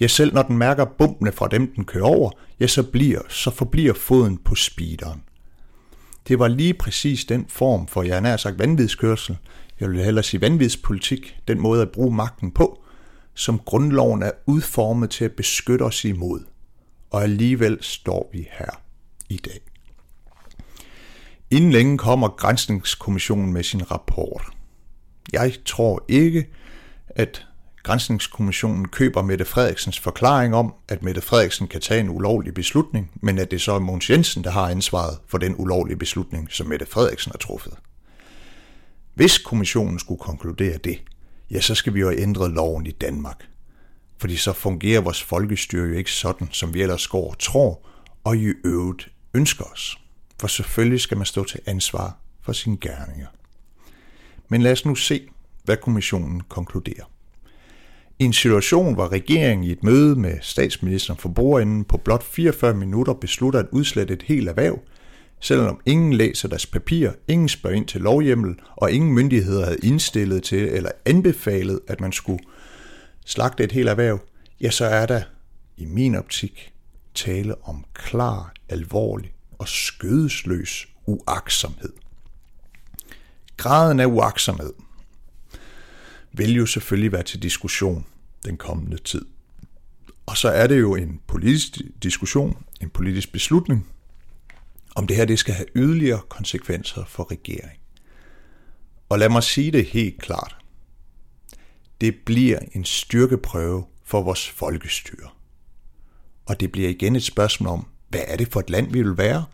Ja, 0.00 0.06
selv 0.06 0.34
når 0.34 0.42
den 0.42 0.58
mærker 0.58 0.84
bumpene 0.84 1.32
fra 1.32 1.48
dem, 1.48 1.74
den 1.74 1.84
kører 1.84 2.04
over, 2.04 2.30
ja, 2.60 2.66
så, 2.66 2.82
bliver, 2.82 3.20
så 3.28 3.50
forbliver 3.50 3.94
foden 3.94 4.38
på 4.38 4.54
speederen. 4.54 5.22
Det 6.28 6.38
var 6.38 6.48
lige 6.48 6.74
præcis 6.74 7.24
den 7.24 7.46
form 7.48 7.86
for, 7.86 8.02
jeg 8.02 8.20
nær 8.20 8.36
sagt 8.36 8.58
vanvidskørsel, 8.58 9.36
jeg 9.80 9.90
vil 9.90 10.04
hellere 10.04 10.24
sige 10.24 10.40
vanvidspolitik, 10.40 11.36
den 11.48 11.60
måde 11.60 11.82
at 11.82 11.90
bruge 11.90 12.16
magten 12.16 12.50
på, 12.50 12.82
som 13.34 13.58
grundloven 13.58 14.22
er 14.22 14.30
udformet 14.46 15.10
til 15.10 15.24
at 15.24 15.32
beskytte 15.32 15.82
os 15.82 16.04
imod. 16.04 16.40
Og 17.10 17.22
alligevel 17.22 17.78
står 17.80 18.30
vi 18.32 18.48
her 18.50 18.80
i 19.28 19.36
dag. 19.36 19.69
Inden 21.50 21.72
længe 21.72 21.98
kommer 21.98 22.28
Grænsningskommissionen 22.28 23.52
med 23.52 23.62
sin 23.62 23.90
rapport. 23.90 24.44
Jeg 25.32 25.54
tror 25.64 26.04
ikke, 26.08 26.46
at 27.08 27.46
Grænsningskommissionen 27.82 28.88
køber 28.88 29.22
Mette 29.22 29.44
Frederiksens 29.44 29.98
forklaring 29.98 30.54
om, 30.54 30.74
at 30.88 31.02
Mette 31.02 31.20
Frederiksen 31.20 31.68
kan 31.68 31.80
tage 31.80 32.00
en 32.00 32.08
ulovlig 32.08 32.54
beslutning, 32.54 33.10
men 33.22 33.38
at 33.38 33.50
det 33.50 33.60
så 33.60 33.72
er 33.72 33.78
Mogens 33.78 34.10
Jensen, 34.10 34.44
der 34.44 34.50
har 34.50 34.68
ansvaret 34.70 35.18
for 35.28 35.38
den 35.38 35.54
ulovlige 35.58 35.96
beslutning, 35.96 36.52
som 36.52 36.66
Mette 36.66 36.86
Frederiksen 36.86 37.32
har 37.32 37.38
truffet. 37.38 37.72
Hvis 39.14 39.38
kommissionen 39.38 39.98
skulle 39.98 40.18
konkludere 40.18 40.78
det, 40.78 41.02
ja, 41.50 41.60
så 41.60 41.74
skal 41.74 41.94
vi 41.94 42.00
jo 42.00 42.10
ændre 42.10 42.50
loven 42.50 42.86
i 42.86 42.90
Danmark. 42.90 43.48
Fordi 44.18 44.36
så 44.36 44.52
fungerer 44.52 45.00
vores 45.00 45.22
folkestyre 45.22 45.88
jo 45.88 45.94
ikke 45.94 46.12
sådan, 46.12 46.48
som 46.52 46.74
vi 46.74 46.82
ellers 46.82 47.06
går 47.06 47.30
og 47.30 47.38
tror, 47.38 47.86
og 48.24 48.36
i 48.36 48.52
øvrigt 48.64 49.08
ønsker 49.34 49.64
os. 49.64 49.98
For 50.40 50.48
selvfølgelig 50.48 51.00
skal 51.00 51.16
man 51.16 51.26
stå 51.26 51.44
til 51.44 51.60
ansvar 51.66 52.16
for 52.42 52.52
sine 52.52 52.76
gerninger. 52.80 53.26
Men 54.48 54.62
lad 54.62 54.72
os 54.72 54.84
nu 54.84 54.94
se, 54.94 55.28
hvad 55.64 55.76
kommissionen 55.76 56.40
konkluderer. 56.48 57.04
I 58.18 58.24
en 58.24 58.32
situation, 58.32 58.94
hvor 58.94 59.12
regeringen 59.12 59.64
i 59.64 59.72
et 59.72 59.82
møde 59.82 60.16
med 60.16 60.38
statsministeren 60.40 61.20
for 61.20 61.28
bordenden 61.28 61.84
på 61.84 61.96
blot 61.96 62.22
44 62.22 62.74
minutter 62.74 63.12
beslutter 63.12 63.60
at 63.60 63.66
udslette 63.72 64.14
et 64.14 64.22
helt 64.22 64.48
erhverv, 64.48 64.80
selvom 65.40 65.80
ingen 65.86 66.12
læser 66.12 66.48
deres 66.48 66.66
papir, 66.66 67.10
ingen 67.28 67.48
spørger 67.48 67.76
ind 67.76 67.86
til 67.86 68.00
lovhjemmel, 68.00 68.54
og 68.76 68.92
ingen 68.92 69.12
myndigheder 69.12 69.64
havde 69.64 69.78
indstillet 69.82 70.42
til 70.42 70.68
eller 70.68 70.90
anbefalet, 71.04 71.80
at 71.88 72.00
man 72.00 72.12
skulle 72.12 72.44
slagte 73.26 73.64
et 73.64 73.72
helt 73.72 73.88
erhverv, 73.88 74.20
ja, 74.60 74.70
så 74.70 74.84
er 74.84 75.06
der 75.06 75.22
i 75.76 75.84
min 75.84 76.14
optik 76.14 76.72
tale 77.14 77.54
om 77.64 77.84
klar, 77.94 78.52
alvorlig 78.68 79.32
og 79.60 79.68
skødesløs 79.68 80.88
uaksomhed. 81.06 81.92
Graden 83.56 84.00
af 84.00 84.06
uaksomhed 84.06 84.72
vil 86.32 86.54
jo 86.54 86.66
selvfølgelig 86.66 87.12
være 87.12 87.22
til 87.22 87.42
diskussion 87.42 88.06
den 88.44 88.56
kommende 88.56 88.98
tid. 88.98 89.26
Og 90.26 90.36
så 90.36 90.48
er 90.48 90.66
det 90.66 90.80
jo 90.80 90.94
en 90.94 91.20
politisk 91.26 91.78
diskussion, 92.02 92.64
en 92.80 92.90
politisk 92.90 93.32
beslutning, 93.32 93.88
om 94.94 95.06
det 95.06 95.16
her 95.16 95.24
det 95.24 95.38
skal 95.38 95.54
have 95.54 95.66
yderligere 95.74 96.20
konsekvenser 96.28 97.04
for 97.04 97.30
regeringen. 97.30 97.80
Og 99.08 99.18
lad 99.18 99.28
mig 99.28 99.42
sige 99.42 99.70
det 99.70 99.86
helt 99.86 100.22
klart. 100.22 100.56
Det 102.00 102.14
bliver 102.26 102.58
en 102.72 102.84
styrkeprøve 102.84 103.84
for 104.04 104.22
vores 104.22 104.48
folkestyre. 104.48 105.28
Og 106.46 106.60
det 106.60 106.72
bliver 106.72 106.88
igen 106.88 107.16
et 107.16 107.22
spørgsmål 107.22 107.68
om, 107.68 107.89
hvad 108.10 108.20
er 108.26 108.36
det 108.36 108.48
for 108.52 108.60
et 108.60 108.70
land, 108.70 108.92
vi 108.92 109.02
vil 109.02 109.18
være? 109.18 109.44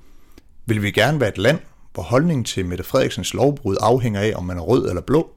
Vil 0.66 0.82
vi 0.82 0.90
gerne 0.90 1.20
være 1.20 1.28
et 1.28 1.38
land, 1.38 1.58
hvor 1.94 2.02
holdningen 2.02 2.44
til 2.44 2.66
Mette 2.66 2.84
Frederiksens 2.84 3.34
lovbrud 3.34 3.76
afhænger 3.80 4.20
af, 4.20 4.32
om 4.36 4.44
man 4.44 4.58
er 4.58 4.62
rød 4.62 4.88
eller 4.88 5.02
blå? 5.02 5.30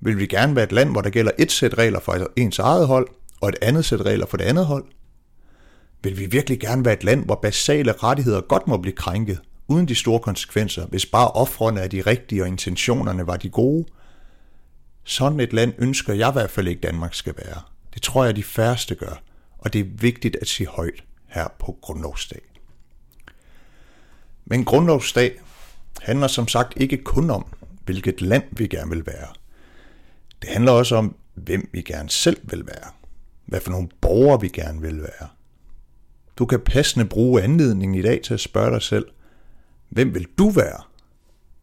Vil 0.00 0.18
vi 0.18 0.26
gerne 0.26 0.56
være 0.56 0.64
et 0.64 0.72
land, 0.72 0.90
hvor 0.90 1.00
der 1.00 1.10
gælder 1.10 1.32
et 1.38 1.52
sæt 1.52 1.78
regler 1.78 2.00
for 2.00 2.28
ens 2.36 2.58
eget 2.58 2.86
hold, 2.86 3.08
og 3.40 3.48
et 3.48 3.56
andet 3.62 3.84
sæt 3.84 4.00
regler 4.00 4.26
for 4.26 4.36
det 4.36 4.44
andet 4.44 4.66
hold? 4.66 4.84
Vil 6.02 6.18
vi 6.18 6.26
virkelig 6.26 6.60
gerne 6.60 6.84
være 6.84 6.94
et 6.94 7.04
land, 7.04 7.24
hvor 7.24 7.38
basale 7.42 7.92
rettigheder 7.92 8.40
godt 8.40 8.68
må 8.68 8.76
blive 8.76 8.96
krænket, 8.96 9.40
uden 9.68 9.88
de 9.88 9.94
store 9.94 10.20
konsekvenser, 10.20 10.86
hvis 10.86 11.06
bare 11.06 11.28
offrene 11.28 11.80
er 11.80 11.88
de 11.88 12.00
rigtige 12.00 12.42
og 12.42 12.48
intentionerne 12.48 13.26
var 13.26 13.36
de 13.36 13.50
gode? 13.50 13.86
Sådan 15.04 15.40
et 15.40 15.52
land 15.52 15.72
ønsker 15.78 16.12
jeg 16.12 16.28
i 16.28 16.32
hvert 16.32 16.50
fald 16.50 16.68
ikke, 16.68 16.80
Danmark 16.80 17.14
skal 17.14 17.34
være. 17.36 17.60
Det 17.94 18.02
tror 18.02 18.24
jeg, 18.24 18.36
de 18.36 18.42
færreste 18.42 18.94
gør, 18.94 19.22
og 19.58 19.72
det 19.72 19.80
er 19.80 19.88
vigtigt 20.00 20.36
at 20.40 20.48
sige 20.48 20.66
højt 20.66 21.04
her 21.28 21.48
på 21.58 21.78
Grundlovsdag. 21.82 22.40
Men 24.44 24.64
Grundlovsdag 24.64 25.40
handler 26.02 26.26
som 26.26 26.48
sagt 26.48 26.72
ikke 26.76 26.96
kun 26.96 27.30
om, 27.30 27.46
hvilket 27.84 28.20
land 28.20 28.44
vi 28.52 28.66
gerne 28.66 28.90
vil 28.90 29.06
være. 29.06 29.28
Det 30.42 30.50
handler 30.50 30.72
også 30.72 30.96
om, 30.96 31.16
hvem 31.34 31.68
vi 31.72 31.82
gerne 31.82 32.10
selv 32.10 32.40
vil 32.42 32.66
være. 32.66 32.90
Hvad 33.46 33.60
for 33.60 33.70
nogle 33.70 33.88
borgere 34.00 34.40
vi 34.40 34.48
gerne 34.48 34.80
vil 34.80 35.02
være. 35.02 35.28
Du 36.38 36.46
kan 36.46 36.60
passende 36.60 37.04
bruge 37.04 37.42
anledningen 37.42 37.98
i 37.98 38.02
dag 38.02 38.20
til 38.22 38.34
at 38.34 38.40
spørge 38.40 38.70
dig 38.70 38.82
selv, 38.82 39.06
hvem 39.88 40.14
vil 40.14 40.26
du 40.38 40.50
være? 40.50 40.82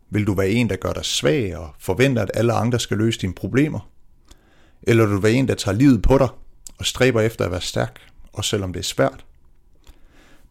Vil 0.09 0.27
du 0.27 0.33
være 0.33 0.49
en, 0.49 0.69
der 0.69 0.75
gør 0.75 0.93
dig 0.93 1.05
svag 1.05 1.57
og 1.57 1.69
forventer, 1.79 2.21
at 2.21 2.31
alle 2.33 2.53
andre 2.53 2.79
skal 2.79 2.97
løse 2.97 3.21
dine 3.21 3.33
problemer? 3.33 3.89
Eller 4.83 5.05
vil 5.05 5.15
du 5.15 5.21
være 5.21 5.31
en, 5.31 5.47
der 5.47 5.55
tager 5.55 5.77
livet 5.77 6.01
på 6.01 6.17
dig 6.17 6.27
og 6.77 6.85
stræber 6.85 7.21
efter 7.21 7.45
at 7.45 7.51
være 7.51 7.61
stærk, 7.61 7.99
også 8.33 8.49
selvom 8.49 8.73
det 8.73 8.79
er 8.79 8.83
svært? 8.83 9.25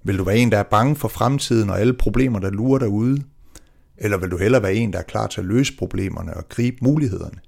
Vil 0.04 0.18
du 0.18 0.24
være 0.24 0.36
en, 0.36 0.52
der 0.52 0.58
er 0.58 0.62
bange 0.62 0.96
for 0.96 1.08
fremtiden 1.08 1.70
og 1.70 1.80
alle 1.80 1.94
problemer, 1.94 2.38
der 2.38 2.50
lurer 2.50 2.78
derude? 2.78 3.22
Eller 3.96 4.16
vil 4.16 4.30
du 4.30 4.38
hellere 4.38 4.62
være 4.62 4.74
en, 4.74 4.92
der 4.92 4.98
er 4.98 5.02
klar 5.02 5.26
til 5.26 5.40
at 5.40 5.46
løse 5.46 5.76
problemerne 5.76 6.34
og 6.34 6.48
gribe 6.48 6.76
mulighederne? 6.80 7.38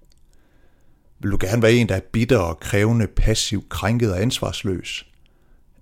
Vil 1.20 1.30
du 1.30 1.38
gerne 1.40 1.62
være 1.62 1.72
en, 1.72 1.88
der 1.88 1.94
er 1.94 2.00
bitter 2.12 2.38
og 2.38 2.60
krævende, 2.60 3.06
passiv, 3.06 3.68
krænket 3.68 4.12
og 4.12 4.22
ansvarsløs? 4.22 5.06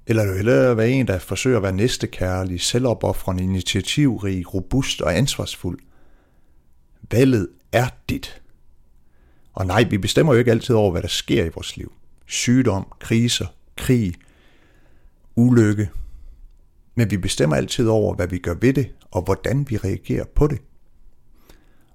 Eller 0.06 0.22
vil 0.22 0.30
du 0.30 0.36
hellere 0.36 0.76
være 0.76 0.90
en, 0.90 1.06
der 1.06 1.18
forsøger 1.18 1.56
at 1.56 1.62
være 1.62 1.72
næstekærlig, 1.72 2.60
selvopoffrende, 2.60 3.42
initiativrig, 3.42 4.54
robust 4.54 5.00
og 5.02 5.16
ansvarsfuld? 5.16 5.78
Valget 7.10 7.48
er 7.72 7.88
dit. 8.08 8.42
Og 9.52 9.66
nej, 9.66 9.84
vi 9.90 9.98
bestemmer 9.98 10.32
jo 10.32 10.38
ikke 10.38 10.50
altid 10.50 10.74
over, 10.74 10.90
hvad 10.90 11.02
der 11.02 11.08
sker 11.08 11.44
i 11.44 11.50
vores 11.54 11.76
liv. 11.76 11.92
Sygdom, 12.26 12.86
kriser, 13.00 13.46
krig, 13.76 14.14
ulykke, 15.36 15.90
men 16.94 17.10
vi 17.10 17.16
bestemmer 17.16 17.56
altid 17.56 17.88
over, 17.88 18.14
hvad 18.14 18.28
vi 18.28 18.38
gør 18.38 18.54
ved 18.54 18.72
det, 18.72 18.94
og 19.10 19.22
hvordan 19.22 19.66
vi 19.70 19.76
reagerer 19.76 20.24
på 20.34 20.46
det. 20.46 20.58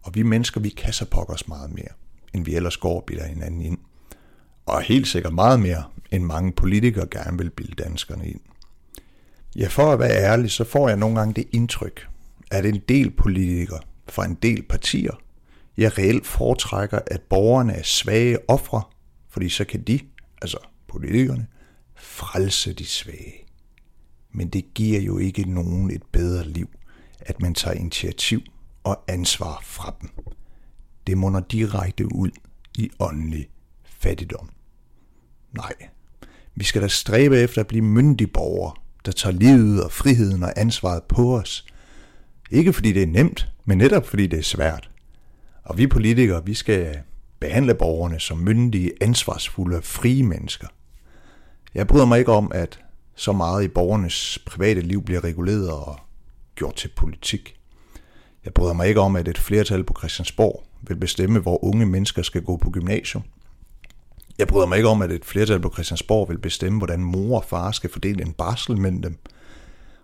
Og 0.03 0.15
vi 0.15 0.23
mennesker, 0.23 0.61
vi 0.61 0.69
kan 0.69 0.93
så 0.93 1.05
pokkers 1.05 1.47
meget 1.47 1.71
mere, 1.71 1.93
end 2.33 2.45
vi 2.45 2.55
ellers 2.55 2.77
går 2.77 2.95
og 2.95 3.03
bilder 3.07 3.25
hinanden 3.25 3.61
ind. 3.61 3.77
Og 4.65 4.81
helt 4.81 5.07
sikkert 5.07 5.33
meget 5.33 5.59
mere, 5.59 5.83
end 6.11 6.23
mange 6.23 6.51
politikere 6.51 7.07
gerne 7.11 7.37
vil 7.37 7.49
bilde 7.49 7.83
danskerne 7.83 8.27
ind. 8.27 8.39
Ja, 9.55 9.67
for 9.67 9.91
at 9.91 9.99
være 9.99 10.23
ærlig, 10.23 10.51
så 10.51 10.63
får 10.63 10.87
jeg 10.87 10.97
nogle 10.97 11.19
gange 11.19 11.33
det 11.33 11.47
indtryk, 11.51 12.07
at 12.51 12.65
en 12.65 12.81
del 12.89 13.11
politikere 13.11 13.79
fra 14.09 14.25
en 14.25 14.33
del 14.33 14.63
partier, 14.63 15.21
jeg 15.77 15.97
reelt 15.97 16.27
foretrækker, 16.27 16.99
at 17.07 17.21
borgerne 17.21 17.73
er 17.73 17.83
svage 17.83 18.37
ofre, 18.49 18.81
fordi 19.29 19.49
så 19.49 19.65
kan 19.65 19.81
de, 19.81 19.99
altså 20.41 20.57
politikerne, 20.87 21.47
frelse 21.95 22.73
de 22.73 22.85
svage. 22.85 23.48
Men 24.33 24.49
det 24.49 24.73
giver 24.73 24.99
jo 24.99 25.17
ikke 25.17 25.53
nogen 25.53 25.91
et 25.91 26.03
bedre 26.11 26.47
liv, 26.47 26.69
at 27.19 27.41
man 27.41 27.53
tager 27.53 27.75
initiativ 27.75 28.41
og 28.83 29.03
ansvar 29.07 29.59
fra 29.63 29.95
dem. 30.01 30.09
Det 31.07 31.17
munder 31.17 31.39
direkte 31.39 32.15
ud 32.15 32.31
i 32.77 32.89
åndelig 32.99 33.49
fattigdom. 33.83 34.49
Nej, 35.51 35.73
vi 36.55 36.63
skal 36.63 36.81
da 36.81 36.87
stræbe 36.87 37.39
efter 37.39 37.61
at 37.61 37.67
blive 37.67 37.85
myndige 37.85 38.27
borgere, 38.27 38.73
der 39.05 39.11
tager 39.11 39.33
livet 39.33 39.83
og 39.83 39.91
friheden 39.91 40.43
og 40.43 40.53
ansvaret 40.55 41.03
på 41.03 41.37
os. 41.37 41.65
Ikke 42.51 42.73
fordi 42.73 42.91
det 42.91 43.03
er 43.03 43.07
nemt, 43.07 43.47
men 43.65 43.77
netop 43.77 44.07
fordi 44.07 44.27
det 44.27 44.39
er 44.39 44.43
svært. 44.43 44.91
Og 45.63 45.77
vi 45.77 45.87
politikere, 45.87 46.45
vi 46.45 46.53
skal 46.53 46.99
behandle 47.39 47.75
borgerne 47.75 48.19
som 48.19 48.37
myndige, 48.37 48.91
ansvarsfulde 49.01 49.77
og 49.77 49.83
frie 49.83 50.23
mennesker. 50.23 50.67
Jeg 51.73 51.87
bryder 51.87 52.05
mig 52.05 52.19
ikke 52.19 52.31
om, 52.31 52.51
at 52.55 52.79
så 53.19 53.33
meget 53.33 53.63
i 53.63 53.67
borgernes 53.67 54.39
private 54.45 54.81
liv 54.81 55.03
bliver 55.03 55.23
reguleret 55.23 55.71
og 55.71 55.99
gjort 56.55 56.75
til 56.75 56.87
politik. 56.95 57.55
Jeg 58.45 58.53
bryder 58.53 58.73
mig 58.73 58.87
ikke 58.87 59.01
om, 59.01 59.15
at 59.15 59.27
et 59.27 59.37
flertal 59.37 59.83
på 59.83 59.95
Christiansborg 59.97 60.63
vil 60.81 60.95
bestemme, 60.95 61.39
hvor 61.39 61.63
unge 61.63 61.85
mennesker 61.85 62.21
skal 62.21 62.41
gå 62.41 62.57
på 62.57 62.71
gymnasium. 62.71 63.23
Jeg 64.37 64.47
bryder 64.47 64.65
mig 64.67 64.77
ikke 64.77 64.89
om, 64.89 65.01
at 65.01 65.11
et 65.11 65.25
flertal 65.25 65.59
på 65.59 65.69
Christiansborg 65.73 66.29
vil 66.29 66.37
bestemme, 66.37 66.77
hvordan 66.79 66.99
mor 66.99 67.37
og 67.37 67.45
far 67.45 67.71
skal 67.71 67.89
fordele 67.89 68.21
en 68.21 68.33
barsel 68.33 68.77
mellem 68.77 69.01
dem. 69.01 69.17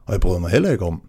Og 0.06 0.14
jeg 0.14 0.22
bryder 0.22 0.40
mig 0.40 0.52
heller 0.52 0.72
ikke 0.72 0.86
om, 0.86 1.02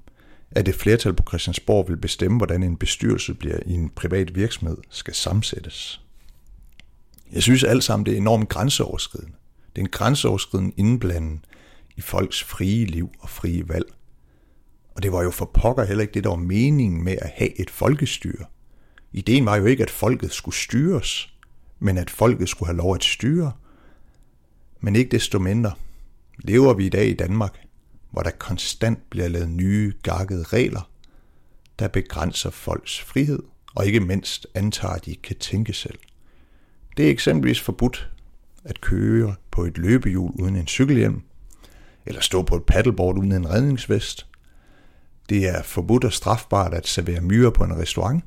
at 0.51 0.69
et 0.69 0.75
flertal 0.75 1.13
på 1.13 1.25
Christiansborg 1.29 1.89
vil 1.89 1.97
bestemme, 1.97 2.37
hvordan 2.37 2.63
en 2.63 2.77
bestyrelse 2.77 3.35
bliver 3.35 3.59
i 3.67 3.73
en 3.73 3.91
privat 3.91 4.35
virksomhed 4.35 4.77
skal 4.91 5.15
sammensættes. 5.15 6.01
Jeg 7.33 7.43
synes 7.43 7.65
alt 7.65 7.85
sammen, 7.85 8.07
det 8.07 8.13
er 8.13 8.19
enormt 8.19 8.49
grænseoverskridende. 8.49 9.37
Det 9.77 9.83
er 9.83 9.87
en 9.87 9.91
grænseoverskridende 9.91 10.73
indblanden 10.77 11.45
i 11.97 12.01
folks 12.01 12.43
frie 12.43 12.85
liv 12.85 13.11
og 13.19 13.29
frie 13.29 13.69
valg. 13.69 13.87
Og 14.95 15.03
det 15.03 15.13
var 15.13 15.23
jo 15.23 15.31
for 15.31 15.45
pokker 15.45 15.85
heller 15.85 16.03
ikke 16.03 16.15
det, 16.15 16.25
der 16.25 16.31
var 16.31 16.37
meningen 16.37 17.05
med 17.05 17.17
at 17.23 17.31
have 17.35 17.61
et 17.61 17.71
folkestyre. 17.71 18.45
Ideen 19.13 19.47
var 19.47 19.57
jo 19.57 19.65
ikke, 19.65 19.83
at 19.83 19.91
folket 19.91 20.33
skulle 20.33 20.55
styres, 20.55 21.35
men 21.79 21.99
at 21.99 22.11
folket 22.11 22.49
skulle 22.49 22.67
have 22.67 22.77
lov 22.77 22.95
at 22.95 23.05
styre. 23.05 23.53
Men 24.81 24.97
ikke 24.97 25.11
desto 25.11 25.39
mindre 25.39 25.73
lever 26.39 26.75
vi 26.75 26.87
i 26.87 26.89
dag 26.89 27.07
i 27.09 27.15
Danmark, 27.15 27.67
hvor 28.11 28.23
der 28.23 28.31
konstant 28.31 29.11
bliver 29.11 29.29
lavet 29.29 29.49
nye, 29.49 29.93
gakkede 30.03 30.43
regler, 30.43 30.91
der 31.79 31.89
begrænser 31.89 32.51
folks 32.51 33.01
frihed, 33.01 33.43
og 33.75 33.87
ikke 33.87 34.01
mindst 34.01 34.47
antager, 34.55 34.95
at 34.95 35.05
de 35.05 35.11
ikke 35.11 35.23
kan 35.23 35.37
tænke 35.37 35.73
selv. 35.73 35.99
Det 36.97 37.07
er 37.07 37.11
eksempelvis 37.11 37.61
forbudt 37.61 38.11
at 38.65 38.81
køre 38.81 39.35
på 39.51 39.65
et 39.65 39.79
løbehjul 39.79 40.31
uden 40.35 40.57
en 40.57 40.67
cykelhjelm, 40.67 41.23
eller 42.07 42.21
stå 42.21 42.43
på 42.43 42.57
et 42.57 42.65
paddleboard 42.65 43.19
uden 43.19 43.33
en 43.33 43.51
redningsvest. 43.51 44.27
Det 45.29 45.49
er 45.49 45.63
forbudt 45.63 46.05
og 46.05 46.13
strafbart 46.13 46.75
at 46.75 46.87
servere 46.87 47.21
myrer 47.21 47.51
på 47.51 47.65
en 47.65 47.79
restaurant, 47.79 48.25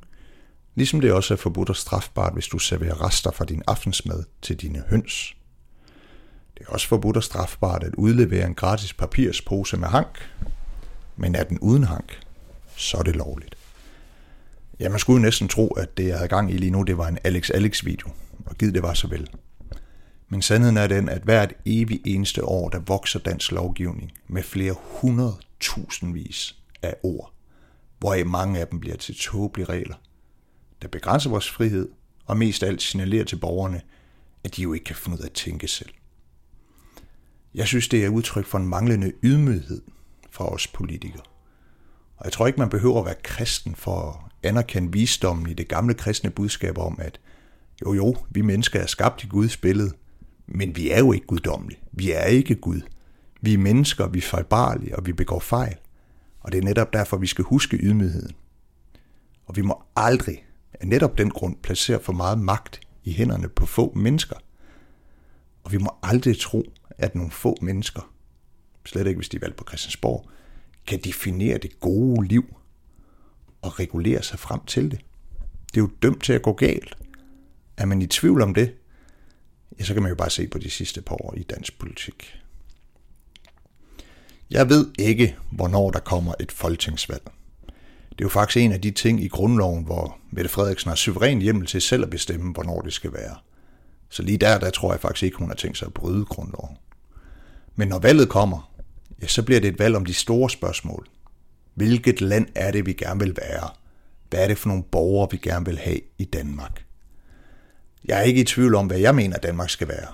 ligesom 0.75 1.01
det 1.01 1.11
også 1.11 1.33
er 1.33 1.37
forbudt 1.37 1.69
og 1.69 1.75
strafbart, 1.75 2.33
hvis 2.33 2.47
du 2.47 2.59
serverer 2.59 3.05
rester 3.05 3.31
fra 3.31 3.45
din 3.45 3.63
aftensmad 3.67 4.23
til 4.41 4.55
dine 4.55 4.83
høns. 4.87 5.35
Det 6.57 6.65
er 6.67 6.71
også 6.71 6.87
forbudt 6.87 7.17
og 7.17 7.23
strafbart 7.23 7.83
at 7.83 7.95
udlevere 7.95 8.47
en 8.47 8.55
gratis 8.55 8.93
papirspose 8.93 9.77
med 9.77 9.87
hank, 9.87 10.29
men 11.17 11.35
er 11.35 11.43
den 11.43 11.59
uden 11.59 11.83
hank, 11.83 12.19
så 12.75 12.97
er 12.97 13.03
det 13.03 13.15
lovligt. 13.15 13.55
Ja, 14.79 14.89
man 14.89 14.99
skulle 14.99 15.19
jo 15.19 15.25
næsten 15.25 15.47
tro, 15.47 15.67
at 15.67 15.97
det, 15.97 16.07
jeg 16.07 16.15
havde 16.15 16.29
gang 16.29 16.51
i 16.51 16.57
lige 16.57 16.71
nu, 16.71 16.83
det 16.83 16.97
var 16.97 17.07
en 17.07 17.17
Alex 17.23 17.49
Alex-video, 17.53 18.09
og 18.45 18.55
givet 18.55 18.73
det 18.73 18.83
var 18.83 18.93
så 18.93 19.07
vel. 19.07 19.29
Men 20.29 20.41
sandheden 20.41 20.77
er 20.77 20.87
den, 20.87 21.09
at 21.09 21.21
hvert 21.21 21.53
evig 21.65 22.01
eneste 22.05 22.45
år, 22.45 22.69
der 22.69 22.79
vokser 22.79 23.19
dansk 23.19 23.51
lovgivning 23.51 24.11
med 24.27 24.43
flere 24.43 24.75
hundrede 24.79 25.35
tusindvis 25.59 26.55
af 26.81 26.95
ord, 27.03 27.33
hvoraf 27.99 28.25
mange 28.25 28.59
af 28.59 28.67
dem 28.67 28.79
bliver 28.79 28.97
til 28.97 29.15
tåbelige 29.15 29.65
regler, 29.65 29.95
der 30.81 30.87
begrænser 30.87 31.29
vores 31.29 31.49
frihed, 31.49 31.89
og 32.25 32.37
mest 32.37 32.63
alt 32.63 32.81
signalerer 32.81 33.23
til 33.23 33.35
borgerne, 33.35 33.81
at 34.43 34.55
de 34.55 34.61
jo 34.61 34.73
ikke 34.73 34.83
kan 34.83 34.95
finde 34.95 35.17
ud 35.17 35.21
af 35.21 35.25
at 35.25 35.33
tænke 35.33 35.67
selv. 35.67 35.89
Jeg 37.55 37.67
synes, 37.67 37.87
det 37.87 38.05
er 38.05 38.09
udtryk 38.09 38.45
for 38.45 38.57
en 38.57 38.67
manglende 38.67 39.11
ydmyghed 39.23 39.81
fra 40.31 40.53
os 40.53 40.67
politikere. 40.67 41.23
Og 42.17 42.25
jeg 42.25 42.31
tror 42.33 42.47
ikke, 42.47 42.59
man 42.59 42.69
behøver 42.69 42.99
at 42.99 43.05
være 43.05 43.15
kristen 43.23 43.75
for 43.75 44.11
at 44.11 44.49
anerkende 44.49 44.91
visdommen 44.91 45.49
i 45.49 45.53
det 45.53 45.67
gamle 45.67 45.93
kristne 45.93 46.29
budskab 46.29 46.77
om, 46.77 46.99
at 47.01 47.19
jo 47.81 47.93
jo, 47.93 48.15
vi 48.29 48.41
mennesker 48.41 48.79
er 48.79 48.85
skabt 48.85 49.23
i 49.23 49.27
Guds 49.27 49.57
billede, 49.57 49.91
men 50.51 50.75
vi 50.75 50.89
er 50.89 50.99
jo 50.99 51.11
ikke 51.11 51.27
guddommelige. 51.27 51.79
Vi 51.91 52.11
er 52.11 52.23
ikke 52.23 52.55
Gud. 52.55 52.81
Vi 53.41 53.53
er 53.53 53.57
mennesker, 53.57 54.07
vi 54.07 54.17
er 54.17 54.21
fejlbarlige, 54.21 54.95
og 54.95 55.05
vi 55.05 55.13
begår 55.13 55.39
fejl. 55.39 55.75
Og 56.39 56.51
det 56.51 56.57
er 56.57 56.63
netop 56.63 56.93
derfor, 56.93 57.17
vi 57.17 57.27
skal 57.27 57.45
huske 57.45 57.77
ydmygheden. 57.77 58.35
Og 59.45 59.55
vi 59.55 59.61
må 59.61 59.83
aldrig 59.95 60.45
af 60.73 60.87
netop 60.87 61.17
den 61.17 61.29
grund 61.29 61.55
placere 61.55 61.99
for 61.99 62.13
meget 62.13 62.39
magt 62.39 62.81
i 63.03 63.13
hænderne 63.13 63.49
på 63.49 63.65
få 63.65 63.93
mennesker. 63.95 64.35
Og 65.63 65.71
vi 65.71 65.77
må 65.77 65.91
aldrig 66.03 66.39
tro, 66.39 66.63
at 66.89 67.15
nogle 67.15 67.31
få 67.31 67.57
mennesker, 67.61 68.13
slet 68.85 69.07
ikke 69.07 69.17
hvis 69.17 69.29
de 69.29 69.37
er 69.37 69.41
valgt 69.41 69.57
på 69.57 69.65
Christiansborg, 69.67 70.29
kan 70.87 70.99
definere 71.03 71.57
det 71.57 71.79
gode 71.79 72.27
liv 72.27 72.55
og 73.61 73.79
regulere 73.79 74.23
sig 74.23 74.39
frem 74.39 74.59
til 74.65 74.91
det. 74.91 74.99
Det 75.73 75.77
er 75.77 75.81
jo 75.81 75.89
dømt 76.01 76.23
til 76.23 76.33
at 76.33 76.41
gå 76.41 76.53
galt. 76.53 76.97
Er 77.77 77.85
man 77.85 78.01
i 78.01 78.07
tvivl 78.07 78.41
om 78.41 78.53
det, 78.53 78.73
ja, 79.79 79.83
så 79.83 79.93
kan 79.93 80.03
man 80.03 80.09
jo 80.09 80.15
bare 80.15 80.29
se 80.29 80.47
på 80.47 80.57
de 80.57 80.69
sidste 80.69 81.01
par 81.01 81.15
år 81.15 81.33
i 81.37 81.43
dansk 81.43 81.79
politik. 81.79 82.35
Jeg 84.51 84.69
ved 84.69 84.87
ikke, 84.99 85.35
hvornår 85.51 85.91
der 85.91 85.99
kommer 85.99 86.33
et 86.39 86.51
folketingsvalg. 86.51 87.23
Det 88.09 88.23
er 88.23 88.25
jo 88.25 88.29
faktisk 88.29 88.57
en 88.57 88.71
af 88.71 88.81
de 88.81 88.91
ting 88.91 89.23
i 89.23 89.27
grundloven, 89.27 89.83
hvor 89.83 90.17
Mette 90.31 90.49
Frederiksen 90.49 90.89
har 90.89 90.95
suveræn 90.95 91.41
hjemmel 91.41 91.67
til 91.67 91.81
selv 91.81 92.03
at 92.03 92.09
bestemme, 92.09 92.53
hvornår 92.53 92.81
det 92.81 92.93
skal 92.93 93.13
være. 93.13 93.35
Så 94.09 94.23
lige 94.23 94.37
der, 94.37 94.59
der 94.59 94.69
tror 94.69 94.93
jeg 94.93 94.99
faktisk 94.99 95.23
ikke, 95.23 95.37
hun 95.37 95.49
har 95.49 95.55
tænkt 95.55 95.77
sig 95.77 95.85
at 95.85 95.93
bryde 95.93 96.25
grundloven. 96.25 96.77
Men 97.75 97.87
når 97.87 97.99
valget 97.99 98.29
kommer, 98.29 98.73
ja, 99.21 99.27
så 99.27 99.43
bliver 99.43 99.61
det 99.61 99.67
et 99.67 99.79
valg 99.79 99.95
om 99.95 100.05
de 100.05 100.13
store 100.13 100.49
spørgsmål. 100.49 101.07
Hvilket 101.73 102.21
land 102.21 102.47
er 102.55 102.71
det, 102.71 102.85
vi 102.85 102.93
gerne 102.93 103.19
vil 103.19 103.37
være? 103.37 103.69
Hvad 104.29 104.43
er 104.43 104.47
det 104.47 104.57
for 104.57 104.67
nogle 104.67 104.83
borgere, 104.83 105.27
vi 105.31 105.37
gerne 105.37 105.65
vil 105.65 105.77
have 105.77 105.99
i 106.17 106.25
Danmark? 106.25 106.85
Jeg 108.05 108.19
er 108.19 108.21
ikke 108.21 108.41
i 108.41 108.43
tvivl 108.43 108.75
om, 108.75 108.87
hvad 108.87 108.97
jeg 108.97 109.15
mener, 109.15 109.37
Danmark 109.37 109.69
skal 109.69 109.87
være. 109.87 110.07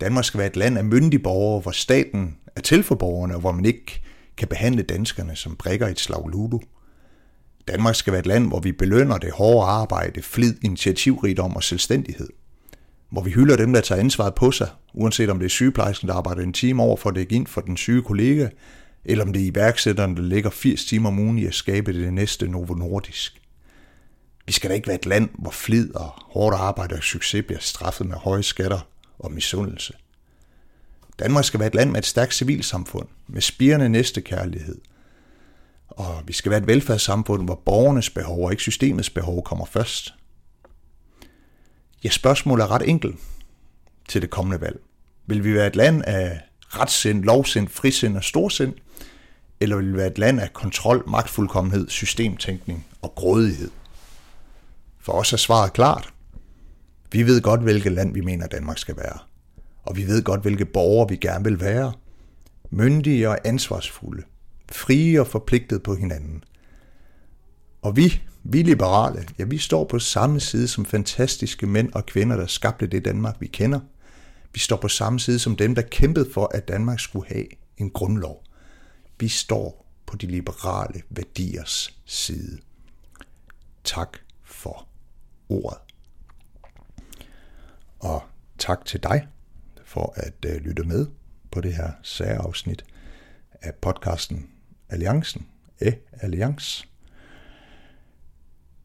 Danmark 0.00 0.24
skal 0.24 0.38
være 0.38 0.46
et 0.46 0.56
land 0.56 0.78
af 0.78 0.84
myndige 0.84 1.22
borgere, 1.22 1.60
hvor 1.60 1.70
staten 1.70 2.36
er 2.56 2.60
til 2.60 2.82
for 2.82 2.94
borgerne, 2.94 3.34
og 3.34 3.40
hvor 3.40 3.52
man 3.52 3.64
ikke 3.64 4.02
kan 4.36 4.48
behandle 4.48 4.82
danskerne 4.82 5.36
som 5.36 5.56
brikker 5.56 5.86
i 5.86 5.90
et 5.90 6.00
slag 6.00 6.28
ludo. 6.28 6.60
Danmark 7.68 7.94
skal 7.94 8.12
være 8.12 8.20
et 8.20 8.26
land, 8.26 8.48
hvor 8.48 8.60
vi 8.60 8.72
belønner 8.72 9.18
det 9.18 9.32
hårde 9.32 9.68
arbejde, 9.68 10.22
flid, 10.22 10.54
initiativrigdom 10.62 11.56
og 11.56 11.62
selvstændighed. 11.62 12.28
Hvor 13.10 13.22
vi 13.22 13.30
hylder 13.30 13.56
dem, 13.56 13.72
der 13.72 13.80
tager 13.80 14.00
ansvaret 14.00 14.34
på 14.34 14.52
sig, 14.52 14.68
uanset 14.94 15.30
om 15.30 15.38
det 15.38 15.44
er 15.44 15.50
sygeplejersken, 15.50 16.08
der 16.08 16.14
arbejder 16.14 16.42
en 16.42 16.52
time 16.52 16.82
over 16.82 16.96
for 16.96 17.10
at 17.10 17.16
dække 17.16 17.34
ind 17.34 17.46
for 17.46 17.60
den 17.60 17.76
syge 17.76 18.02
kollega, 18.02 18.48
eller 19.04 19.24
om 19.24 19.32
det 19.32 19.42
er 19.42 19.46
iværksætteren, 19.46 20.16
der 20.16 20.22
lægger 20.22 20.50
80 20.50 20.84
timer 20.84 21.08
om 21.08 21.18
ugen 21.18 21.38
i 21.38 21.46
at 21.46 21.54
skabe 21.54 21.92
det 21.92 22.12
næste 22.12 22.48
Novo 22.48 22.74
Nordisk. 22.74 23.42
Vi 24.46 24.52
skal 24.52 24.70
da 24.70 24.74
ikke 24.74 24.88
være 24.88 24.96
et 24.96 25.06
land, 25.06 25.28
hvor 25.38 25.50
flid 25.50 25.94
og 25.94 26.10
hårdt 26.16 26.56
arbejde 26.56 26.94
og 26.94 27.02
succes 27.02 27.44
bliver 27.46 27.60
straffet 27.60 28.06
med 28.06 28.16
høje 28.16 28.42
skatter 28.42 28.80
og 29.18 29.32
misundelse. 29.32 29.94
Danmark 31.18 31.44
skal 31.44 31.60
være 31.60 31.66
et 31.66 31.74
land 31.74 31.90
med 31.90 31.98
et 31.98 32.06
stærkt 32.06 32.34
civilsamfund, 32.34 33.08
med 33.26 33.40
spirende 33.40 33.88
næstekærlighed– 33.88 34.78
og 35.96 36.22
vi 36.26 36.32
skal 36.32 36.50
være 36.50 36.60
et 36.60 36.66
velfærdssamfund, 36.66 37.44
hvor 37.44 37.62
borgernes 37.64 38.10
behov 38.10 38.44
og 38.44 38.50
ikke 38.50 38.62
systemets 38.62 39.10
behov 39.10 39.42
kommer 39.42 39.66
først. 39.66 40.14
Ja, 42.04 42.10
spørgsmålet 42.10 42.62
er 42.64 42.70
ret 42.70 42.88
enkelt 42.88 43.16
til 44.08 44.22
det 44.22 44.30
kommende 44.30 44.60
valg. 44.60 44.80
Vil 45.26 45.44
vi 45.44 45.54
være 45.54 45.66
et 45.66 45.76
land 45.76 46.02
af 46.06 46.40
retssind, 46.68 47.24
lovsind, 47.24 47.68
frisind 47.68 48.16
og 48.16 48.24
storsind? 48.24 48.74
Eller 49.60 49.76
vil 49.76 49.92
vi 49.92 49.96
være 49.96 50.06
et 50.06 50.18
land 50.18 50.40
af 50.40 50.52
kontrol, 50.52 51.04
magtfuldkommenhed, 51.08 51.88
systemtænkning 51.88 52.86
og 53.02 53.14
grådighed? 53.14 53.70
For 55.06 55.12
os 55.12 55.32
er 55.32 55.36
svaret 55.36 55.72
klart. 55.72 56.14
Vi 57.12 57.22
ved 57.22 57.40
godt, 57.40 57.60
hvilket 57.60 57.92
land 57.92 58.14
vi 58.14 58.20
mener, 58.20 58.46
Danmark 58.46 58.78
skal 58.78 58.96
være. 58.96 59.18
Og 59.82 59.96
vi 59.96 60.06
ved 60.06 60.22
godt, 60.22 60.42
hvilke 60.42 60.64
borgere 60.64 61.08
vi 61.08 61.16
gerne 61.16 61.44
vil 61.44 61.60
være. 61.60 61.92
Myndige 62.70 63.28
og 63.28 63.38
ansvarsfulde 63.44 64.22
frie 64.72 65.20
og 65.20 65.26
forpligtet 65.26 65.82
på 65.82 65.94
hinanden. 65.94 66.44
Og 67.82 67.96
vi, 67.96 68.22
vi 68.44 68.62
liberale, 68.62 69.26
ja, 69.38 69.44
vi 69.44 69.58
står 69.58 69.84
på 69.84 69.98
samme 69.98 70.40
side 70.40 70.68
som 70.68 70.84
fantastiske 70.84 71.66
mænd 71.66 71.92
og 71.92 72.06
kvinder, 72.06 72.36
der 72.36 72.46
skabte 72.46 72.86
det 72.86 73.04
Danmark, 73.04 73.36
vi 73.40 73.46
kender. 73.46 73.80
Vi 74.52 74.58
står 74.58 74.76
på 74.76 74.88
samme 74.88 75.20
side 75.20 75.38
som 75.38 75.56
dem, 75.56 75.74
der 75.74 75.82
kæmpede 75.82 76.32
for, 76.32 76.50
at 76.54 76.68
Danmark 76.68 77.00
skulle 77.00 77.28
have 77.28 77.46
en 77.78 77.90
grundlov. 77.90 78.44
Vi 79.20 79.28
står 79.28 79.86
på 80.06 80.16
de 80.16 80.26
liberale 80.26 81.02
værdiers 81.10 81.98
side. 82.04 82.58
Tak 83.84 84.18
ordet. 85.48 85.78
Og 87.98 88.22
tak 88.58 88.84
til 88.84 89.02
dig 89.02 89.28
for 89.84 90.14
at 90.16 90.34
øh, 90.46 90.56
lytte 90.56 90.84
med 90.84 91.06
på 91.50 91.60
det 91.60 91.74
her 91.74 91.92
særafsnit 92.02 92.84
af 93.62 93.74
podcasten 93.74 94.50
Alliancen, 94.88 95.46
E 95.80 95.92
Alliance. 96.12 96.88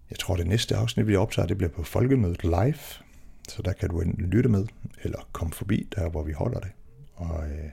Jeg 0.10 0.20
tror, 0.20 0.36
det 0.36 0.48
næste 0.48 0.76
afsnit, 0.76 1.08
vi 1.08 1.16
optager, 1.16 1.48
det 1.48 1.58
bliver 1.58 1.72
på 1.72 1.84
Folkemødet 1.84 2.44
Live, 2.44 3.04
så 3.50 3.62
der 3.66 3.74
kan 3.74 3.90
du 3.90 4.02
enten 4.02 4.26
lytte 4.26 4.50
med, 4.50 4.68
eller 5.04 5.30
komme 5.32 5.54
forbi 5.54 5.88
der, 5.96 6.10
hvor 6.10 6.24
vi 6.24 6.32
holder 6.32 6.60
det, 6.60 6.72
og 7.16 7.50
øh, 7.50 7.70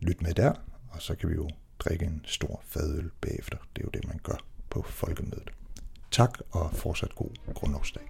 lytte 0.00 0.24
med 0.24 0.34
der, 0.34 0.52
og 0.90 1.02
så 1.02 1.14
kan 1.14 1.28
vi 1.28 1.34
jo 1.34 1.48
drikke 1.78 2.04
en 2.04 2.20
stor 2.24 2.62
fadøl 2.66 3.10
bagefter. 3.20 3.58
Det 3.76 3.82
er 3.82 3.86
jo 3.86 3.90
det, 3.90 4.08
man 4.08 4.20
gør 4.22 4.44
på 4.70 4.82
Folkemødet. 4.82 5.50
Tak, 6.14 6.38
og 6.52 6.70
fortsat 6.72 7.14
god 7.14 7.30
grundlovsdag. 7.54 8.02